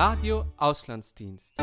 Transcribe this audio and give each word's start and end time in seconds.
Radio 0.00 0.44
Auslandsdienst. 0.58 1.60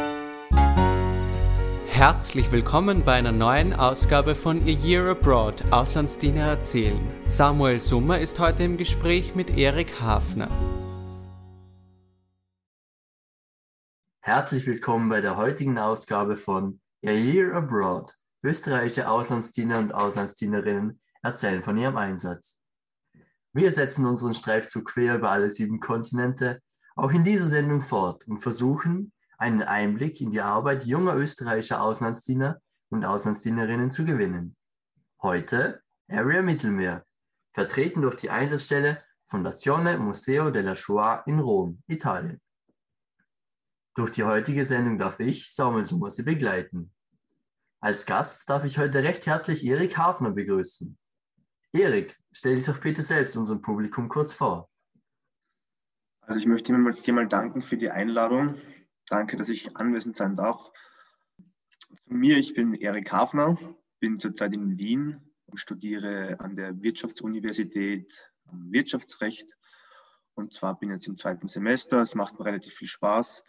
Herzlich 1.87 2.51
willkommen 2.51 3.05
bei 3.05 3.13
einer 3.13 3.31
neuen 3.31 3.71
Ausgabe 3.71 4.35
von 4.35 4.61
A 4.63 4.65
Year 4.65 5.11
Abroad 5.11 5.71
Auslandsdiener 5.71 6.41
erzählen. 6.41 6.99
Samuel 7.27 7.79
Summer 7.79 8.19
ist 8.19 8.37
heute 8.41 8.63
im 8.63 8.75
Gespräch 8.75 9.35
mit 9.35 9.57
Erik 9.57 10.01
Hafner. 10.01 10.49
Herzlich 14.19 14.67
willkommen 14.67 15.07
bei 15.07 15.21
der 15.21 15.37
heutigen 15.37 15.77
Ausgabe 15.77 16.35
von 16.35 16.81
A 17.05 17.11
Year 17.11 17.55
Abroad. 17.55 18.17
Österreichische 18.43 19.09
Auslandsdiener 19.09 19.79
und 19.79 19.93
Auslandsdienerinnen 19.93 20.99
erzählen 21.23 21.63
von 21.63 21.77
ihrem 21.77 21.95
Einsatz. 21.95 22.59
Wir 23.53 23.71
setzen 23.71 24.05
unseren 24.05 24.33
Streifzug 24.33 24.87
quer 24.89 25.15
über 25.15 25.31
alle 25.31 25.49
sieben 25.49 25.79
Kontinente 25.79 26.61
auch 26.95 27.11
in 27.11 27.23
dieser 27.23 27.45
Sendung 27.45 27.81
fort 27.81 28.27
und 28.27 28.39
versuchen, 28.39 29.11
einen 29.37 29.61
Einblick 29.61 30.21
in 30.21 30.31
die 30.31 30.41
Arbeit 30.41 30.85
junger 30.85 31.15
österreichischer 31.15 31.81
Auslandsdiener 31.81 32.61
und 32.89 33.05
Auslandsdienerinnen 33.05 33.91
zu 33.91 34.05
gewinnen. 34.05 34.55
Heute 35.21 35.81
Area 36.09 36.41
Mittelmeer, 36.41 37.05
vertreten 37.51 38.01
durch 38.01 38.15
die 38.15 38.29
Einsatzstelle 38.29 39.01
Fondazione 39.23 39.97
Museo 39.97 40.51
della 40.51 40.75
Shoah 40.75 41.23
in 41.25 41.39
Rom, 41.39 41.81
Italien. 41.87 42.39
Durch 43.95 44.11
die 44.11 44.23
heutige 44.23 44.65
Sendung 44.65 44.97
darf 44.97 45.19
ich, 45.19 45.53
Samuel 45.53 45.85
Sommer, 45.85 46.11
Sie 46.11 46.23
begleiten. 46.23 46.93
Als 47.79 48.05
Gast 48.05 48.49
darf 48.49 48.65
ich 48.65 48.77
heute 48.77 49.03
recht 49.03 49.25
herzlich 49.25 49.65
Erik 49.65 49.97
Hafner 49.97 50.31
begrüßen. 50.31 50.97
Erik, 51.73 52.17
stell 52.31 52.55
dich 52.55 52.65
doch 52.65 52.79
bitte 52.79 53.01
selbst 53.01 53.35
unserem 53.35 53.61
Publikum 53.61 54.09
kurz 54.09 54.33
vor. 54.33 54.69
Also 56.27 56.39
ich 56.39 56.47
möchte 56.47 56.73
dir 56.73 57.13
mal 57.13 57.27
danken 57.27 57.61
für 57.61 57.77
die 57.77 57.91
Einladung. 57.91 58.55
Danke, 59.07 59.37
dass 59.37 59.49
ich 59.49 59.77
anwesend 59.77 60.15
sein 60.15 60.35
darf. 60.35 60.71
Zu 62.07 62.13
mir, 62.13 62.37
ich 62.37 62.55
bin 62.55 62.73
Erik 62.73 63.11
Hafner, 63.11 63.57
bin 63.99 64.19
zurzeit 64.19 64.53
in 64.55 64.79
Wien 64.79 65.21
und 65.45 65.59
studiere 65.59 66.39
an 66.39 66.55
der 66.55 66.81
Wirtschaftsuniversität 66.81 68.31
Wirtschaftsrecht. 68.51 69.55
Und 70.33 70.53
zwar 70.53 70.79
bin 70.79 70.89
jetzt 70.89 71.07
im 71.07 71.15
zweiten 71.15 71.47
Semester. 71.47 72.01
Es 72.01 72.15
macht 72.15 72.39
mir 72.39 72.45
relativ 72.45 72.73
viel 72.73 72.87
Spaß. 72.87 73.43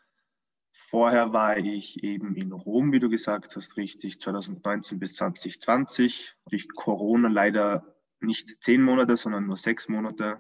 Vorher 0.71 1.33
war 1.33 1.57
ich 1.57 2.05
eben 2.05 2.37
in 2.37 2.53
Rom, 2.53 2.93
wie 2.93 3.01
du 3.01 3.09
gesagt 3.09 3.57
hast, 3.57 3.79
richtig, 3.79 4.21
2019 4.21 4.99
bis 4.99 5.15
2020. 5.15 6.37
Durch 6.51 6.69
Corona 6.69 7.29
leider 7.29 7.97
nicht 8.21 8.63
zehn 8.63 8.83
Monate, 8.83 9.17
sondern 9.17 9.47
nur 9.47 9.57
sechs 9.57 9.89
Monate. 9.89 10.39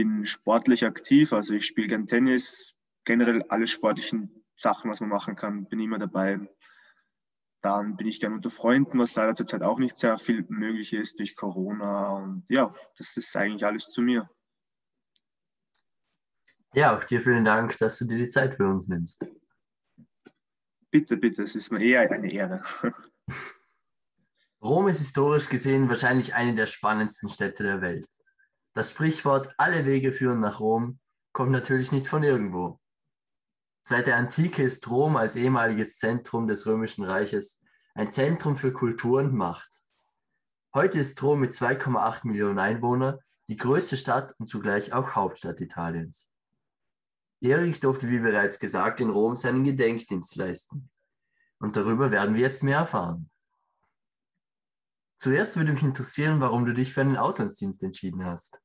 Bin 0.00 0.24
sportlich 0.24 0.86
aktiv, 0.86 1.34
also 1.34 1.52
ich 1.52 1.66
spiele 1.66 1.88
gern 1.88 2.06
Tennis, 2.06 2.74
generell 3.04 3.42
alle 3.50 3.66
sportlichen 3.66 4.46
Sachen, 4.56 4.90
was 4.90 5.00
man 5.00 5.10
machen 5.10 5.36
kann, 5.36 5.66
bin 5.66 5.78
immer 5.78 5.98
dabei. 5.98 6.40
Dann 7.60 7.98
bin 7.98 8.06
ich 8.06 8.18
gern 8.18 8.32
unter 8.32 8.48
Freunden, 8.48 8.98
was 8.98 9.14
leider 9.14 9.34
zurzeit 9.34 9.62
auch 9.62 9.78
nicht 9.78 9.98
sehr 9.98 10.16
viel 10.16 10.46
möglich 10.48 10.94
ist 10.94 11.18
durch 11.18 11.36
Corona. 11.36 12.12
Und 12.12 12.46
ja, 12.48 12.74
das 12.96 13.14
ist 13.18 13.36
eigentlich 13.36 13.66
alles 13.66 13.90
zu 13.90 14.00
mir. 14.00 14.30
Ja, 16.72 16.96
auch 16.96 17.04
dir 17.04 17.20
vielen 17.20 17.44
Dank, 17.44 17.76
dass 17.76 17.98
du 17.98 18.06
dir 18.06 18.16
die 18.16 18.26
Zeit 18.26 18.54
für 18.54 18.68
uns 18.68 18.88
nimmst. 18.88 19.26
Bitte, 20.90 21.18
bitte, 21.18 21.42
es 21.42 21.54
ist 21.54 21.70
mir 21.70 21.84
eher 21.84 22.10
eine 22.10 22.32
Ehre. 22.32 22.62
Rom 24.62 24.88
ist 24.88 25.00
historisch 25.00 25.50
gesehen 25.50 25.90
wahrscheinlich 25.90 26.34
eine 26.34 26.54
der 26.54 26.64
spannendsten 26.64 27.28
Städte 27.28 27.64
der 27.64 27.82
Welt. 27.82 28.08
Das 28.72 28.90
Sprichwort 28.90 29.52
alle 29.58 29.84
Wege 29.84 30.12
führen 30.12 30.40
nach 30.40 30.60
Rom 30.60 31.00
kommt 31.32 31.50
natürlich 31.50 31.90
nicht 31.90 32.06
von 32.06 32.22
irgendwo. 32.22 32.80
Seit 33.82 34.06
der 34.06 34.16
Antike 34.16 34.62
ist 34.62 34.88
Rom 34.88 35.16
als 35.16 35.34
ehemaliges 35.34 35.98
Zentrum 35.98 36.46
des 36.46 36.66
Römischen 36.66 37.04
Reiches 37.04 37.64
ein 37.94 38.12
Zentrum 38.12 38.56
für 38.56 38.72
Kultur 38.72 39.20
und 39.20 39.34
Macht. 39.34 39.82
Heute 40.72 41.00
ist 41.00 41.20
Rom 41.22 41.40
mit 41.40 41.52
2,8 41.52 42.26
Millionen 42.26 42.60
Einwohnern 42.60 43.18
die 43.48 43.56
größte 43.56 43.96
Stadt 43.96 44.36
und 44.38 44.46
zugleich 44.46 44.92
auch 44.92 45.16
Hauptstadt 45.16 45.60
Italiens. 45.60 46.30
Erik 47.40 47.80
durfte, 47.80 48.08
wie 48.08 48.20
bereits 48.20 48.60
gesagt, 48.60 49.00
in 49.00 49.10
Rom 49.10 49.34
seinen 49.34 49.64
Gedenkdienst 49.64 50.36
leisten. 50.36 50.88
Und 51.58 51.76
darüber 51.76 52.12
werden 52.12 52.36
wir 52.36 52.42
jetzt 52.42 52.62
mehr 52.62 52.78
erfahren. 52.78 53.30
Zuerst 55.20 55.54
würde 55.54 55.74
mich 55.74 55.82
interessieren, 55.82 56.40
warum 56.40 56.64
du 56.64 56.72
dich 56.72 56.94
für 56.94 57.02
einen 57.02 57.18
Auslandsdienst 57.18 57.82
entschieden 57.82 58.24
hast. 58.24 58.58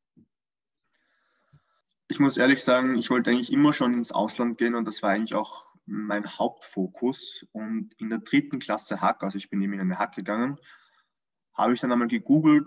Ich 2.07 2.21
muss 2.21 2.37
ehrlich 2.37 2.63
sagen, 2.63 2.95
ich 2.95 3.09
wollte 3.09 3.29
eigentlich 3.29 3.51
immer 3.51 3.73
schon 3.73 3.93
ins 3.93 4.13
Ausland 4.13 4.57
gehen 4.57 4.73
und 4.73 4.85
das 4.85 5.03
war 5.03 5.09
eigentlich 5.09 5.35
auch 5.35 5.65
mein 5.85 6.25
Hauptfokus. 6.25 7.45
Und 7.51 7.93
in 7.97 8.09
der 8.09 8.19
dritten 8.19 8.59
Klasse 8.59 9.01
Hack, 9.01 9.21
also 9.21 9.37
ich 9.37 9.49
bin 9.49 9.61
eben 9.61 9.73
in 9.73 9.81
eine 9.81 9.99
Hack 9.99 10.15
gegangen, 10.15 10.57
habe 11.53 11.73
ich 11.73 11.81
dann 11.81 11.91
einmal 11.91 12.07
gegoogelt, 12.07 12.65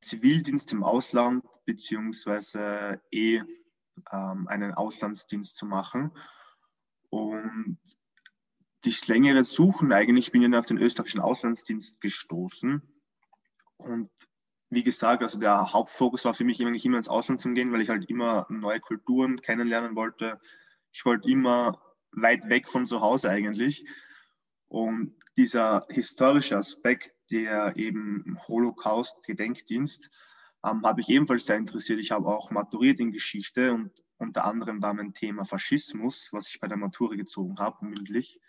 Zivildienst 0.00 0.72
im 0.72 0.82
Ausland 0.82 1.44
beziehungsweise 1.64 3.00
eh 3.12 3.40
ähm, 4.10 4.48
einen 4.48 4.74
Auslandsdienst 4.74 5.56
zu 5.56 5.64
machen. 5.64 6.10
Und 7.08 7.78
durchs 8.82 9.06
längere 9.06 9.44
Suchen 9.44 9.92
eigentlich 9.92 10.32
bin 10.32 10.42
ich 10.42 10.50
dann 10.50 10.58
auf 10.58 10.66
den 10.66 10.78
österreichischen 10.78 11.20
Auslandsdienst 11.20 12.00
gestoßen. 12.00 12.97
Und 13.78 14.10
wie 14.70 14.82
gesagt, 14.82 15.22
also 15.22 15.38
der 15.38 15.72
Hauptfokus 15.72 16.24
war 16.24 16.34
für 16.34 16.44
mich 16.44 16.60
eigentlich 16.60 16.84
immer 16.84 16.98
ins 16.98 17.08
Ausland 17.08 17.40
zu 17.40 17.52
gehen, 17.52 17.72
weil 17.72 17.80
ich 17.80 17.88
halt 17.88 18.08
immer 18.10 18.46
neue 18.50 18.80
Kulturen 18.80 19.40
kennenlernen 19.40 19.96
wollte. 19.96 20.38
Ich 20.92 21.04
wollte 21.04 21.30
immer 21.30 21.80
weit 22.12 22.48
weg 22.48 22.68
von 22.68 22.84
zu 22.84 23.00
Hause 23.00 23.30
eigentlich. 23.30 23.84
Und 24.68 25.14
dieser 25.36 25.86
historische 25.88 26.58
Aspekt, 26.58 27.12
der 27.30 27.76
eben 27.76 28.38
Holocaust-Gedenkdienst, 28.46 30.10
ähm, 30.64 30.82
habe 30.84 31.00
ich 31.00 31.08
ebenfalls 31.08 31.46
sehr 31.46 31.56
interessiert. 31.56 32.00
Ich 32.00 32.10
habe 32.10 32.26
auch 32.26 32.50
maturiert 32.50 33.00
in 33.00 33.12
Geschichte 33.12 33.72
und 33.72 33.92
unter 34.18 34.44
anderem 34.44 34.82
war 34.82 34.92
mein 34.94 35.14
Thema 35.14 35.44
Faschismus, 35.44 36.28
was 36.32 36.48
ich 36.48 36.60
bei 36.60 36.66
der 36.66 36.76
Matura 36.76 37.14
gezogen 37.14 37.58
habe, 37.58 37.86
mündlich. 37.86 38.40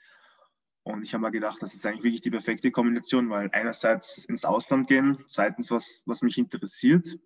Und 0.89 1.03
ich 1.03 1.13
habe 1.13 1.21
mir 1.21 1.31
gedacht, 1.31 1.61
das 1.61 1.75
ist 1.75 1.85
eigentlich 1.85 2.03
wirklich 2.03 2.21
die 2.21 2.31
perfekte 2.31 2.71
Kombination, 2.71 3.29
weil 3.29 3.49
einerseits 3.51 4.25
ins 4.25 4.43
Ausland 4.43 4.87
gehen, 4.87 5.23
zweitens 5.27 5.69
was, 5.69 6.01
was 6.07 6.23
mich 6.23 6.39
interessiert. 6.39 7.19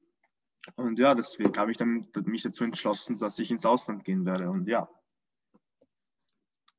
Und 0.76 1.00
ja, 1.00 1.16
deswegen 1.16 1.58
habe 1.58 1.72
ich 1.72 1.78
dann 1.78 2.06
mich 2.26 2.44
dazu 2.44 2.66
entschlossen, 2.66 3.20
dass 3.20 3.40
ich 3.40 3.52
ins 3.52 3.66
Ausland 3.66 4.04
gehen 4.04 4.26
werde. 4.26 4.50
Und 4.50 4.68
ja. 4.68 4.90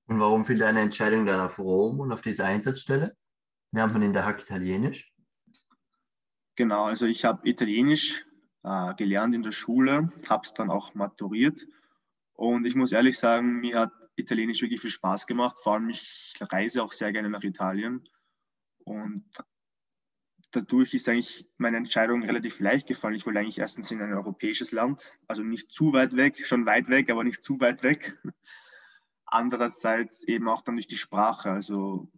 Und 0.06 0.21
warum 0.21 0.44
fiel 0.44 0.59
deine 0.59 0.81
Entscheidung 0.81 1.25
dann 1.25 1.41
auf 1.41 1.59
Rom 1.59 2.00
und 2.00 2.12
auf 2.12 2.21
diese 2.21 2.44
Einsatzstelle? 2.44 3.17
Lernt 3.73 3.94
man 3.94 4.03
in 4.03 4.12
der 4.12 4.27
Hack 4.27 4.43
Italienisch? 4.43 5.11
Genau, 6.55 6.84
also 6.84 7.06
ich 7.06 7.25
habe 7.25 7.49
Italienisch 7.49 8.27
äh, 8.62 8.94
gelernt 8.94 9.34
in 9.34 9.43
der 9.43 9.53
Schule, 9.53 10.12
habe 10.28 10.43
es 10.44 10.53
dann 10.53 10.71
auch 10.71 10.94
maturiert. 10.94 11.67
Und 12.34 12.67
ich 12.67 12.75
muss 12.75 12.93
ehrlich 12.93 13.19
sagen, 13.19 13.61
mir 13.61 13.81
hat 13.81 13.93
Italienisch 14.16 14.62
wirklich 14.62 14.80
viel 14.80 14.91
Spaß 14.91 15.26
gemacht. 15.26 15.58
Vor 15.62 15.75
allem, 15.75 15.88
ich 15.88 16.34
reise 16.41 16.82
auch 16.82 16.92
sehr 16.92 17.12
gerne 17.12 17.30
nach 17.30 17.42
Italien. 17.42 18.08
Und 18.84 19.25
dadurch 20.50 20.94
ist 20.94 21.08
eigentlich 21.08 21.48
meine 21.56 21.76
Entscheidung 21.76 22.22
relativ 22.22 22.60
leicht 22.60 22.86
gefallen. 22.86 23.14
Ich 23.14 23.26
wollte 23.26 23.41
eigentlich 23.41 23.58
erstens 23.58 23.91
in 23.91 24.00
ein 24.00 24.12
europäisches 24.12 24.72
Land, 24.72 25.12
also 25.26 25.42
nicht 25.42 25.72
zu 25.72 25.92
weit 25.92 26.14
weg, 26.16 26.47
schon 26.47 26.66
weit 26.66 26.88
weg, 26.88 27.10
aber 27.10 27.25
nicht 27.25 27.42
zu 27.42 27.58
weit 27.60 27.82
weg. 27.82 28.19
Andererseits 29.26 30.22
eben 30.25 30.48
auch 30.48 30.62
dann 30.62 30.76
durch 30.76 30.86
die 30.86 30.96
Sprache. 30.96 31.50
Also 31.50 32.08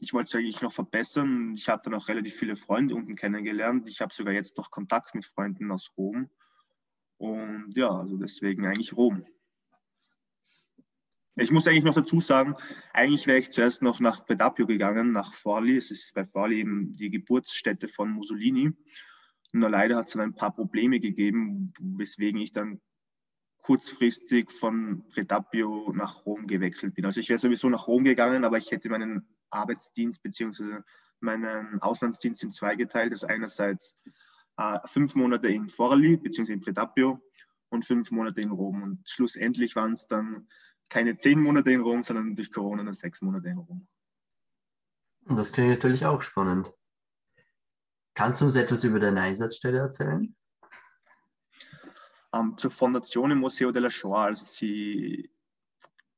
ich 0.00 0.12
wollte 0.12 0.28
es 0.28 0.34
eigentlich 0.34 0.62
noch 0.62 0.72
verbessern. 0.72 1.54
Ich 1.54 1.68
habe 1.68 1.82
dann 1.84 1.94
auch 1.94 2.08
relativ 2.08 2.34
viele 2.34 2.56
Freunde 2.56 2.94
unten 2.94 3.16
kennengelernt. 3.16 3.88
Ich 3.88 4.00
habe 4.00 4.14
sogar 4.14 4.32
jetzt 4.32 4.56
noch 4.56 4.70
Kontakt 4.70 5.14
mit 5.14 5.24
Freunden 5.24 5.70
aus 5.70 5.92
Rom. 5.96 6.30
Und 7.18 7.76
ja, 7.76 7.90
also 7.90 8.16
deswegen 8.16 8.66
eigentlich 8.66 8.96
Rom. 8.96 9.26
Ich 11.36 11.50
muss 11.50 11.66
eigentlich 11.66 11.84
noch 11.84 11.94
dazu 11.94 12.20
sagen, 12.20 12.54
eigentlich 12.92 13.26
wäre 13.26 13.38
ich 13.38 13.50
zuerst 13.50 13.82
noch 13.82 13.98
nach 13.98 14.24
Predapio 14.24 14.66
gegangen, 14.66 15.10
nach 15.10 15.34
Forli. 15.34 15.76
Es 15.76 15.90
ist 15.90 16.14
bei 16.14 16.24
Forli 16.24 16.60
eben 16.60 16.94
die 16.94 17.10
Geburtsstätte 17.10 17.88
von 17.88 18.10
Mussolini. 18.10 18.70
Nur 19.52 19.68
leider 19.68 19.96
hat 19.96 20.06
es 20.06 20.12
dann 20.12 20.22
ein 20.22 20.34
paar 20.34 20.54
Probleme 20.54 21.00
gegeben, 21.00 21.72
weswegen 21.80 22.40
ich 22.40 22.52
dann 22.52 22.80
kurzfristig 23.62 24.52
von 24.52 25.08
Predapio 25.08 25.92
nach 25.92 26.24
Rom 26.24 26.46
gewechselt 26.46 26.94
bin. 26.94 27.04
Also 27.04 27.18
ich 27.18 27.28
wäre 27.28 27.38
sowieso 27.38 27.68
nach 27.68 27.88
Rom 27.88 28.04
gegangen, 28.04 28.44
aber 28.44 28.58
ich 28.58 28.70
hätte 28.70 28.88
meinen 28.88 29.26
Arbeitsdienst 29.50 30.22
bzw. 30.22 30.82
meinen 31.18 31.80
Auslandsdienst 31.82 32.44
in 32.44 32.52
zwei 32.52 32.76
geteilt. 32.76 33.10
Also 33.10 33.26
einerseits 33.26 33.96
äh, 34.56 34.78
fünf 34.84 35.16
Monate 35.16 35.48
in 35.48 35.68
Forli 35.68 36.16
bzw. 36.16 36.52
in 36.52 36.60
Predapio 36.60 37.20
und 37.70 37.84
fünf 37.84 38.12
Monate 38.12 38.40
in 38.40 38.50
Rom. 38.50 38.82
Und 38.82 39.08
schlussendlich 39.08 39.74
waren 39.74 39.94
es 39.94 40.06
dann 40.06 40.46
keine 40.88 41.16
zehn 41.16 41.40
Monate 41.40 41.72
in 41.72 41.80
Rom, 41.80 42.02
sondern 42.02 42.36
durch 42.36 42.52
Corona 42.52 42.82
nur 42.82 42.94
sechs 42.94 43.22
Monate 43.22 43.48
in 43.48 43.58
Rom. 43.58 43.86
Und 45.26 45.36
das 45.36 45.52
klingt 45.52 45.70
natürlich 45.70 46.04
auch 46.04 46.22
spannend. 46.22 46.72
Kannst 48.14 48.40
du 48.40 48.44
uns 48.44 48.56
etwas 48.56 48.84
über 48.84 49.00
deine 49.00 49.22
Einsatzstelle 49.22 49.78
erzählen? 49.78 50.36
Um, 52.30 52.50
ähm, 52.50 52.58
zur 52.58 52.70
Fondation 52.70 53.30
im 53.30 53.38
Museo 53.38 53.72
della 53.72 53.90
Shoah. 53.90 54.26
Also 54.26 54.44
sie 54.44 55.30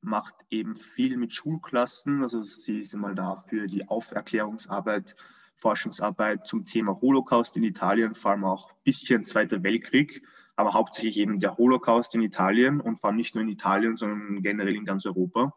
macht 0.01 0.35
eben 0.49 0.75
viel 0.75 1.17
mit 1.17 1.33
Schulklassen. 1.33 2.21
Also 2.21 2.43
sie 2.43 2.79
ist 2.79 2.93
einmal 2.93 3.15
da 3.15 3.35
für 3.35 3.67
die 3.67 3.87
Auferklärungsarbeit, 3.87 5.15
Forschungsarbeit 5.57 6.45
zum 6.45 6.65
Thema 6.65 6.99
Holocaust 7.01 7.57
in 7.57 7.63
Italien, 7.63 8.13
vor 8.13 8.31
allem 8.31 8.45
auch 8.45 8.69
ein 8.69 8.75
bisschen 8.83 9.25
Zweiter 9.25 9.63
Weltkrieg, 9.63 10.23
aber 10.55 10.73
hauptsächlich 10.73 11.17
eben 11.17 11.39
der 11.39 11.57
Holocaust 11.57 12.15
in 12.15 12.21
Italien 12.21 12.79
und 12.79 12.99
vor 12.99 13.09
allem 13.09 13.17
nicht 13.17 13.35
nur 13.35 13.43
in 13.43 13.49
Italien, 13.49 13.97
sondern 13.97 14.41
generell 14.41 14.75
in 14.75 14.85
ganz 14.85 15.05
Europa. 15.05 15.53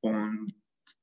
Und 0.00 0.54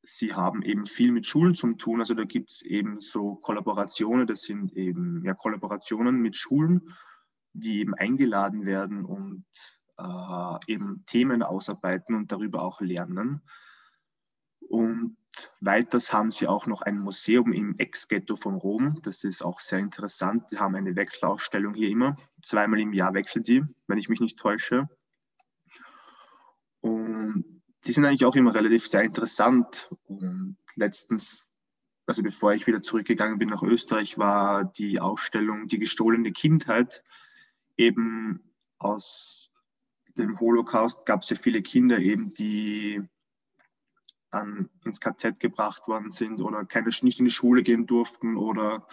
sie 0.04 0.34
haben 0.34 0.62
eben 0.62 0.86
viel 0.86 1.12
mit 1.12 1.26
Schulen 1.26 1.56
zu 1.56 1.74
tun. 1.74 2.00
Also 2.00 2.14
da 2.14 2.24
gibt 2.24 2.52
es 2.52 2.62
eben 2.62 3.02
so 3.02 3.36
Kollaborationen, 3.36 4.26
das 4.26 4.42
sind 4.42 4.74
eben 4.74 5.24
ja, 5.26 5.34
Kollaborationen 5.34 6.22
mit 6.22 6.38
Schulen, 6.38 6.94
die 7.54 7.80
eben 7.80 7.94
eingeladen 7.94 8.66
werden 8.66 9.04
und 9.04 9.46
äh, 9.98 10.72
eben 10.72 11.04
Themen 11.06 11.44
ausarbeiten 11.44 12.16
und 12.16 12.32
darüber 12.32 12.62
auch 12.62 12.80
lernen. 12.80 13.42
Und 14.70 15.18
weiters 15.62 16.14
haben 16.14 16.32
sie 16.32 16.48
auch 16.48 16.68
noch 16.68 16.82
ein 16.82 16.98
Museum 16.98 17.54
im 17.54 17.76
Ex-Ghetto 17.78 18.36
von 18.36 18.56
Rom. 18.56 19.00
Das 19.02 19.24
ist 19.24 19.44
auch 19.44 19.60
sehr 19.60 19.80
interessant. 19.80 20.50
Sie 20.50 20.60
haben 20.60 20.76
eine 20.76 20.96
Wechselausstellung 20.96 21.74
hier 21.74 21.90
immer. 21.90 22.16
Zweimal 22.42 22.80
im 22.80 22.94
Jahr 22.94 23.14
wechselt 23.14 23.48
die, 23.48 23.64
wenn 23.88 23.98
ich 23.98 24.10
mich 24.10 24.20
nicht 24.20 24.38
täusche. 24.40 24.88
Und 26.82 27.62
die 27.86 27.92
sind 27.92 28.06
eigentlich 28.06 28.26
auch 28.26 28.36
immer 28.36 28.54
relativ 28.54 28.88
sehr 28.88 29.02
interessant. 29.02 29.90
Und 30.06 30.58
letztens, 30.76 31.52
also 32.06 32.24
bevor 32.24 32.54
ich 32.54 32.68
wieder 32.68 32.82
zurückgegangen 32.82 33.38
bin 33.38 33.50
nach 33.50 33.64
Österreich, 33.64 34.18
war 34.18 34.64
die 34.64 35.00
Ausstellung 35.00 35.68
Die 35.68 35.80
gestohlene 35.80 36.32
Kindheit 36.32 37.04
eben 37.78 38.54
aus 38.78 39.52
dem 40.18 40.40
Holocaust 40.40 41.06
gab 41.06 41.24
es 41.24 41.30
ja 41.30 41.36
viele 41.36 41.62
Kinder 41.62 42.00
eben, 42.00 42.30
die 42.30 43.02
dann 44.36 44.70
ins 44.84 45.00
KZ 45.00 45.40
gebracht 45.40 45.88
worden 45.88 46.12
sind 46.12 46.42
oder 46.42 46.66
keine, 46.66 46.90
nicht 47.02 47.20
in 47.20 47.26
die 47.26 47.32
Schule 47.32 47.64
gehen 47.64 47.88
durften 47.88 48.38
oder 48.38 48.88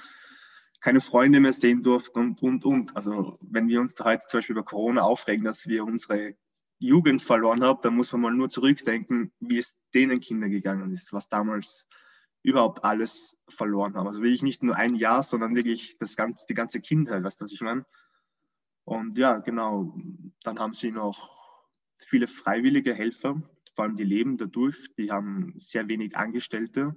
keine 0.80 1.00
Freunde 1.00 1.40
mehr 1.40 1.52
sehen 1.52 1.82
durften 1.82 2.18
und, 2.18 2.42
und, 2.42 2.64
und. 2.64 2.96
Also 2.96 3.38
wenn 3.40 3.68
wir 3.68 3.80
uns 3.80 3.98
heute 4.00 4.26
zum 4.26 4.38
Beispiel 4.38 4.56
über 4.56 4.64
Corona 4.64 5.02
aufregen, 5.02 5.44
dass 5.44 5.66
wir 5.66 5.84
unsere 5.84 6.34
Jugend 6.78 7.22
verloren 7.22 7.62
haben, 7.62 7.80
dann 7.82 7.94
muss 7.94 8.12
man 8.12 8.20
mal 8.20 8.34
nur 8.34 8.48
zurückdenken, 8.48 9.32
wie 9.38 9.58
es 9.58 9.76
denen 9.94 10.20
Kindern 10.20 10.50
gegangen 10.50 10.90
ist, 10.90 11.12
was 11.12 11.28
damals 11.28 11.88
überhaupt 12.42 12.84
alles 12.84 13.38
verloren 13.48 13.94
haben. 13.94 14.08
Also 14.08 14.22
wirklich 14.22 14.42
nicht 14.42 14.64
nur 14.64 14.74
ein 14.74 14.96
Jahr, 14.96 15.22
sondern 15.22 15.54
wirklich 15.54 15.98
das 15.98 16.16
ganze, 16.16 16.46
die 16.48 16.54
ganze 16.54 16.80
Kindheit, 16.80 17.22
weißt 17.22 17.40
du, 17.40 17.44
was 17.44 17.52
ich 17.52 17.60
meine? 17.60 17.86
Und 18.84 19.16
ja, 19.16 19.38
genau, 19.38 19.96
dann 20.42 20.58
haben 20.58 20.74
sie 20.74 20.90
noch 20.90 21.30
viele 21.98 22.26
freiwillige 22.26 22.94
Helfer, 22.94 23.40
vor 23.74 23.84
allem 23.84 23.96
die 23.96 24.04
leben 24.04 24.36
dadurch, 24.36 24.76
die 24.98 25.10
haben 25.10 25.54
sehr 25.56 25.88
wenig 25.88 26.16
Angestellte. 26.16 26.96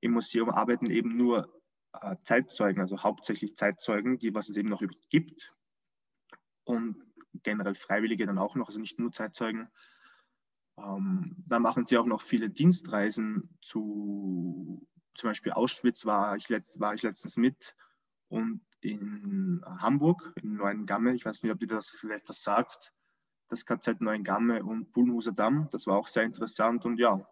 Im 0.00 0.12
Museum 0.12 0.50
arbeiten 0.50 0.90
eben 0.90 1.16
nur 1.16 1.62
äh, 1.92 2.16
Zeitzeugen, 2.22 2.80
also 2.80 3.02
hauptsächlich 3.02 3.56
Zeitzeugen, 3.56 4.18
die 4.18 4.34
was 4.34 4.48
es 4.48 4.56
eben 4.56 4.68
noch 4.68 4.82
gibt. 5.10 5.52
Und 6.64 7.02
generell 7.42 7.74
Freiwillige 7.74 8.26
dann 8.26 8.38
auch 8.38 8.54
noch, 8.54 8.68
also 8.68 8.80
nicht 8.80 8.98
nur 8.98 9.12
Zeitzeugen. 9.12 9.68
Ähm, 10.78 11.36
da 11.46 11.58
machen 11.58 11.86
sie 11.86 11.98
auch 11.98 12.06
noch 12.06 12.22
viele 12.22 12.50
Dienstreisen 12.50 13.56
zu, 13.60 14.86
zum 15.14 15.30
Beispiel 15.30 15.52
Auschwitz 15.52 16.04
war 16.04 16.36
ich, 16.36 16.48
letzt, 16.48 16.80
war 16.80 16.94
ich 16.94 17.02
letztens 17.02 17.36
mit 17.36 17.74
und 18.28 18.62
in 18.80 19.62
Hamburg, 19.64 20.32
in 20.42 20.54
Neuengamme. 20.54 21.14
Ich 21.14 21.24
weiß 21.24 21.42
nicht, 21.42 21.52
ob 21.52 21.60
ihr 21.60 21.68
das 21.68 21.88
vielleicht 21.88 22.28
das 22.28 22.42
sagt. 22.42 22.92
Das 23.48 23.64
KZ 23.64 24.00
Neuengamme 24.00 24.64
und 24.64 24.92
Bullenhuser 24.92 25.32
Damm. 25.32 25.68
Das 25.70 25.86
war 25.86 25.96
auch 25.96 26.08
sehr 26.08 26.24
interessant 26.24 26.84
und 26.84 26.98
ja, 26.98 27.26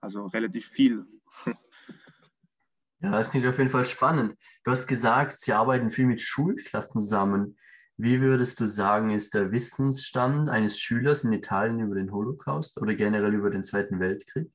also 0.00 0.26
relativ 0.26 0.68
viel. 0.68 1.06
Ja, 3.00 3.10
das 3.10 3.30
klingt 3.30 3.46
auf 3.46 3.58
jeden 3.58 3.70
Fall 3.70 3.84
spannend. 3.84 4.36
Du 4.64 4.70
hast 4.70 4.86
gesagt, 4.86 5.38
Sie 5.38 5.52
arbeiten 5.52 5.90
viel 5.90 6.06
mit 6.06 6.22
Schulklassen 6.22 7.02
zusammen. 7.02 7.58
Wie 7.98 8.22
würdest 8.22 8.58
du 8.58 8.66
sagen, 8.66 9.10
ist 9.10 9.34
der 9.34 9.52
Wissensstand 9.52 10.48
eines 10.48 10.80
Schülers 10.80 11.22
in 11.22 11.32
Italien 11.32 11.80
über 11.80 11.94
den 11.94 12.10
Holocaust 12.10 12.80
oder 12.80 12.94
generell 12.94 13.34
über 13.34 13.50
den 13.50 13.64
Zweiten 13.64 14.00
Weltkrieg? 14.00 14.50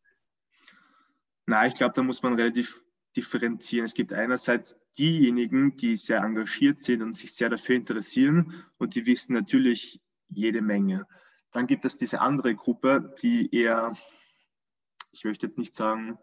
Na, 1.45 1.67
ich 1.67 1.75
glaube, 1.75 1.93
da 1.95 2.01
muss 2.01 2.23
man 2.23 2.33
relativ 2.33 2.83
differenzieren. 3.15 3.85
Es 3.85 3.93
gibt 3.93 4.13
einerseits 4.13 4.79
diejenigen, 4.97 5.75
die 5.77 5.95
sehr 5.95 6.21
engagiert 6.21 6.79
sind 6.81 7.01
und 7.01 7.15
sich 7.15 7.33
sehr 7.33 7.49
dafür 7.49 7.75
interessieren 7.75 8.53
und 8.77 8.95
die 8.95 9.05
wissen 9.05 9.33
natürlich 9.33 10.01
jede 10.29 10.61
Menge. 10.61 11.07
Dann 11.51 11.67
gibt 11.67 11.85
es 11.85 11.97
diese 11.97 12.21
andere 12.21 12.55
Gruppe, 12.55 13.13
die 13.21 13.53
eher, 13.53 13.95
ich 15.11 15.25
möchte 15.25 15.47
jetzt 15.47 15.57
nicht 15.57 15.75
sagen, 15.75 16.17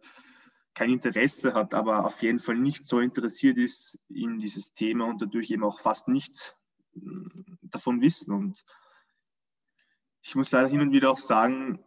kein 0.75 0.91
Interesse 0.91 1.55
hat, 1.55 1.75
aber 1.75 2.07
auf 2.07 2.23
jeden 2.23 2.39
Fall 2.39 2.57
nicht 2.57 2.85
so 2.85 3.01
interessiert 3.01 3.59
ist 3.59 3.99
in 4.09 4.39
dieses 4.39 4.75
Thema 4.75 5.07
und 5.07 5.21
dadurch 5.21 5.51
eben 5.51 5.65
auch 5.65 5.81
fast 5.81 6.09
nichts 6.09 6.55
hm, 6.95 7.59
davon 7.63 8.01
wissen. 8.01 8.33
Und 8.33 8.65
ich 10.23 10.35
muss 10.37 10.53
leider 10.53 10.69
hin 10.69 10.81
und 10.81 10.93
wieder 10.93 11.11
auch 11.11 11.19
sagen, 11.19 11.81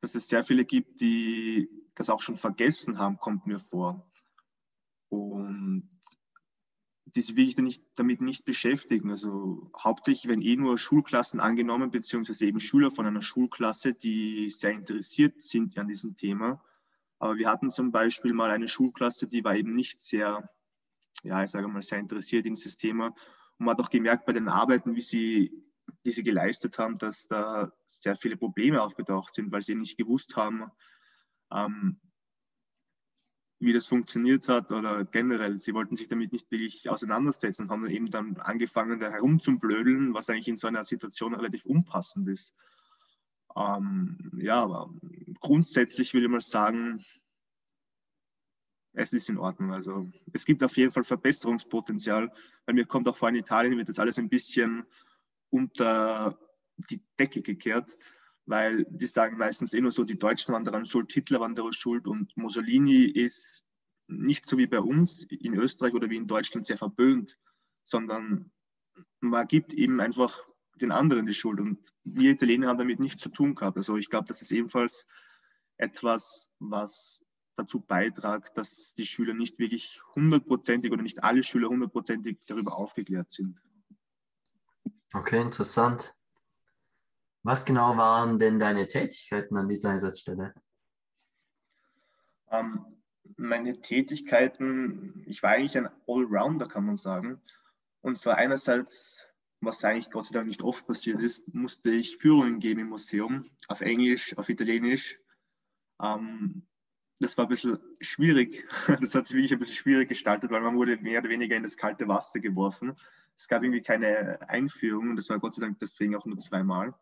dass 0.00 0.14
es 0.14 0.28
sehr 0.28 0.44
viele 0.44 0.64
gibt, 0.64 1.00
die 1.00 1.68
das 1.94 2.10
auch 2.10 2.22
schon 2.22 2.36
vergessen 2.36 2.98
haben, 2.98 3.18
kommt 3.18 3.46
mir 3.46 3.58
vor 3.58 4.10
und 5.14 5.88
die 7.14 7.20
sich 7.20 7.36
wirklich 7.36 7.56
nicht, 7.58 7.84
damit 7.94 8.20
nicht 8.20 8.44
beschäftigen. 8.44 9.10
Also 9.10 9.70
hauptsächlich 9.78 10.28
wenn 10.28 10.42
eh 10.42 10.56
nur 10.56 10.78
Schulklassen 10.78 11.40
angenommen, 11.40 11.90
beziehungsweise 11.90 12.46
eben 12.46 12.60
Schüler 12.60 12.90
von 12.90 13.06
einer 13.06 13.22
Schulklasse, 13.22 13.94
die 13.94 14.50
sehr 14.50 14.72
interessiert 14.72 15.40
sind 15.40 15.78
an 15.78 15.86
diesem 15.86 16.16
Thema. 16.16 16.62
Aber 17.18 17.36
wir 17.36 17.48
hatten 17.48 17.70
zum 17.70 17.92
Beispiel 17.92 18.32
mal 18.32 18.50
eine 18.50 18.68
Schulklasse, 18.68 19.28
die 19.28 19.44
war 19.44 19.54
eben 19.54 19.74
nicht 19.74 20.00
sehr, 20.00 20.50
ja, 21.22 21.42
ich 21.44 21.50
sage 21.50 21.68
mal, 21.68 21.82
sehr 21.82 21.98
interessiert 21.98 22.46
in 22.46 22.56
dieses 22.56 22.76
Thema. 22.76 23.08
Und 23.58 23.66
man 23.66 23.76
hat 23.76 23.84
auch 23.84 23.90
gemerkt 23.90 24.26
bei 24.26 24.32
den 24.32 24.48
Arbeiten, 24.48 24.96
wie 24.96 25.00
sie, 25.00 25.52
die 26.04 26.10
sie 26.10 26.24
geleistet 26.24 26.78
haben, 26.78 26.96
dass 26.96 27.28
da 27.28 27.72
sehr 27.84 28.16
viele 28.16 28.36
Probleme 28.36 28.82
aufgetaucht 28.82 29.34
sind, 29.34 29.52
weil 29.52 29.62
sie 29.62 29.76
nicht 29.76 29.96
gewusst 29.96 30.34
haben, 30.34 30.64
ähm, 31.52 32.00
wie 33.64 33.72
das 33.72 33.86
funktioniert 33.86 34.48
hat 34.48 34.72
oder 34.72 35.04
generell. 35.04 35.58
Sie 35.58 35.74
wollten 35.74 35.96
sich 35.96 36.08
damit 36.08 36.32
nicht 36.32 36.50
wirklich 36.50 36.88
auseinandersetzen 36.88 37.70
haben 37.70 37.86
eben 37.86 38.10
dann 38.10 38.36
angefangen, 38.36 39.00
da 39.00 39.10
herumzublödeln, 39.10 40.14
was 40.14 40.30
eigentlich 40.30 40.48
in 40.48 40.56
so 40.56 40.66
einer 40.66 40.84
Situation 40.84 41.34
relativ 41.34 41.64
unpassend 41.64 42.28
ist. 42.28 42.54
Ähm, 43.56 44.30
ja, 44.36 44.62
aber 44.62 44.92
grundsätzlich 45.40 46.12
würde 46.12 46.26
ich 46.26 46.30
mal 46.30 46.40
sagen, 46.40 47.02
es 48.92 49.12
ist 49.12 49.28
in 49.28 49.38
Ordnung. 49.38 49.72
Also 49.72 50.10
es 50.32 50.44
gibt 50.44 50.62
auf 50.62 50.76
jeden 50.76 50.90
Fall 50.90 51.04
Verbesserungspotenzial, 51.04 52.30
weil 52.66 52.74
mir 52.74 52.86
kommt 52.86 53.08
auch 53.08 53.16
vor, 53.16 53.28
in 53.28 53.34
Italien 53.34 53.76
wird 53.76 53.88
das 53.88 53.98
alles 53.98 54.18
ein 54.18 54.28
bisschen 54.28 54.84
unter 55.50 56.38
die 56.90 57.02
Decke 57.18 57.42
gekehrt 57.42 57.96
weil 58.46 58.84
die 58.88 59.06
sagen 59.06 59.38
meistens 59.38 59.72
eh 59.72 59.80
nur 59.80 59.90
so, 59.90 60.04
die 60.04 60.18
Deutschen 60.18 60.52
waren 60.52 60.64
daran 60.64 60.84
schuld, 60.84 61.12
Hitler 61.12 61.40
war 61.40 61.52
daran 61.52 61.72
schuld 61.72 62.06
und 62.06 62.36
Mussolini 62.36 63.04
ist 63.04 63.64
nicht 64.06 64.46
so 64.46 64.58
wie 64.58 64.66
bei 64.66 64.80
uns 64.80 65.24
in 65.24 65.54
Österreich 65.54 65.94
oder 65.94 66.10
wie 66.10 66.16
in 66.16 66.26
Deutschland 66.26 66.66
sehr 66.66 66.76
verböhnt, 66.76 67.38
sondern 67.84 68.50
man 69.20 69.46
gibt 69.48 69.72
eben 69.72 70.00
einfach 70.00 70.38
den 70.80 70.92
anderen 70.92 71.26
die 71.26 71.34
Schuld 71.34 71.60
und 71.60 71.78
wir 72.02 72.32
Italiener 72.32 72.68
haben 72.68 72.78
damit 72.78 73.00
nichts 73.00 73.22
zu 73.22 73.28
tun 73.28 73.54
gehabt. 73.54 73.76
Also 73.76 73.96
ich 73.96 74.10
glaube, 74.10 74.26
das 74.28 74.42
ist 74.42 74.52
ebenfalls 74.52 75.06
etwas, 75.76 76.50
was 76.58 77.22
dazu 77.56 77.80
beitragt, 77.80 78.56
dass 78.56 78.94
die 78.94 79.06
Schüler 79.06 79.34
nicht 79.34 79.58
wirklich 79.58 80.00
hundertprozentig 80.14 80.92
oder 80.92 81.02
nicht 81.02 81.22
alle 81.22 81.42
Schüler 81.42 81.68
hundertprozentig 81.68 82.38
darüber 82.46 82.76
aufgeklärt 82.76 83.30
sind. 83.30 83.60
Okay, 85.12 85.40
interessant. 85.40 86.16
Was 87.44 87.66
genau 87.66 87.98
waren 87.98 88.38
denn 88.38 88.58
deine 88.58 88.88
Tätigkeiten 88.88 89.58
an 89.58 89.68
dieser 89.68 89.90
Einsatzstelle? 89.90 90.54
Ähm, 92.50 92.86
meine 93.36 93.82
Tätigkeiten, 93.82 95.22
ich 95.26 95.42
war 95.42 95.50
eigentlich 95.50 95.76
ein 95.76 95.90
Allrounder, 96.08 96.66
kann 96.66 96.86
man 96.86 96.96
sagen. 96.96 97.42
Und 98.00 98.18
zwar 98.18 98.36
einerseits, 98.38 99.28
was 99.60 99.84
eigentlich 99.84 100.10
Gott 100.10 100.24
sei 100.24 100.32
Dank 100.32 100.46
nicht 100.46 100.62
oft 100.62 100.86
passiert 100.86 101.20
ist, 101.20 101.52
musste 101.52 101.90
ich 101.90 102.16
Führungen 102.16 102.60
geben 102.60 102.80
im 102.80 102.88
Museum, 102.88 103.44
auf 103.68 103.82
Englisch, 103.82 104.36
auf 104.38 104.48
Italienisch. 104.48 105.18
Ähm, 106.00 106.66
das 107.20 107.36
war 107.36 107.44
ein 107.44 107.50
bisschen 107.50 107.78
schwierig. 108.00 108.66
Das 109.02 109.14
hat 109.14 109.26
sich 109.26 109.36
wirklich 109.36 109.52
ein 109.52 109.58
bisschen 109.58 109.76
schwierig 109.76 110.08
gestaltet, 110.08 110.50
weil 110.50 110.62
man 110.62 110.76
wurde 110.76 110.96
mehr 110.96 111.20
oder 111.20 111.28
weniger 111.28 111.56
in 111.56 111.62
das 111.62 111.76
kalte 111.76 112.08
Wasser 112.08 112.40
geworfen. 112.40 112.96
Es 113.36 113.48
gab 113.48 113.62
irgendwie 113.62 113.82
keine 113.82 114.40
Einführung. 114.48 115.14
Das 115.14 115.28
war 115.28 115.38
Gott 115.38 115.54
sei 115.54 115.60
Dank 115.60 115.78
deswegen 115.78 116.16
auch 116.16 116.24
nur 116.24 116.38
zweimal. 116.38 116.94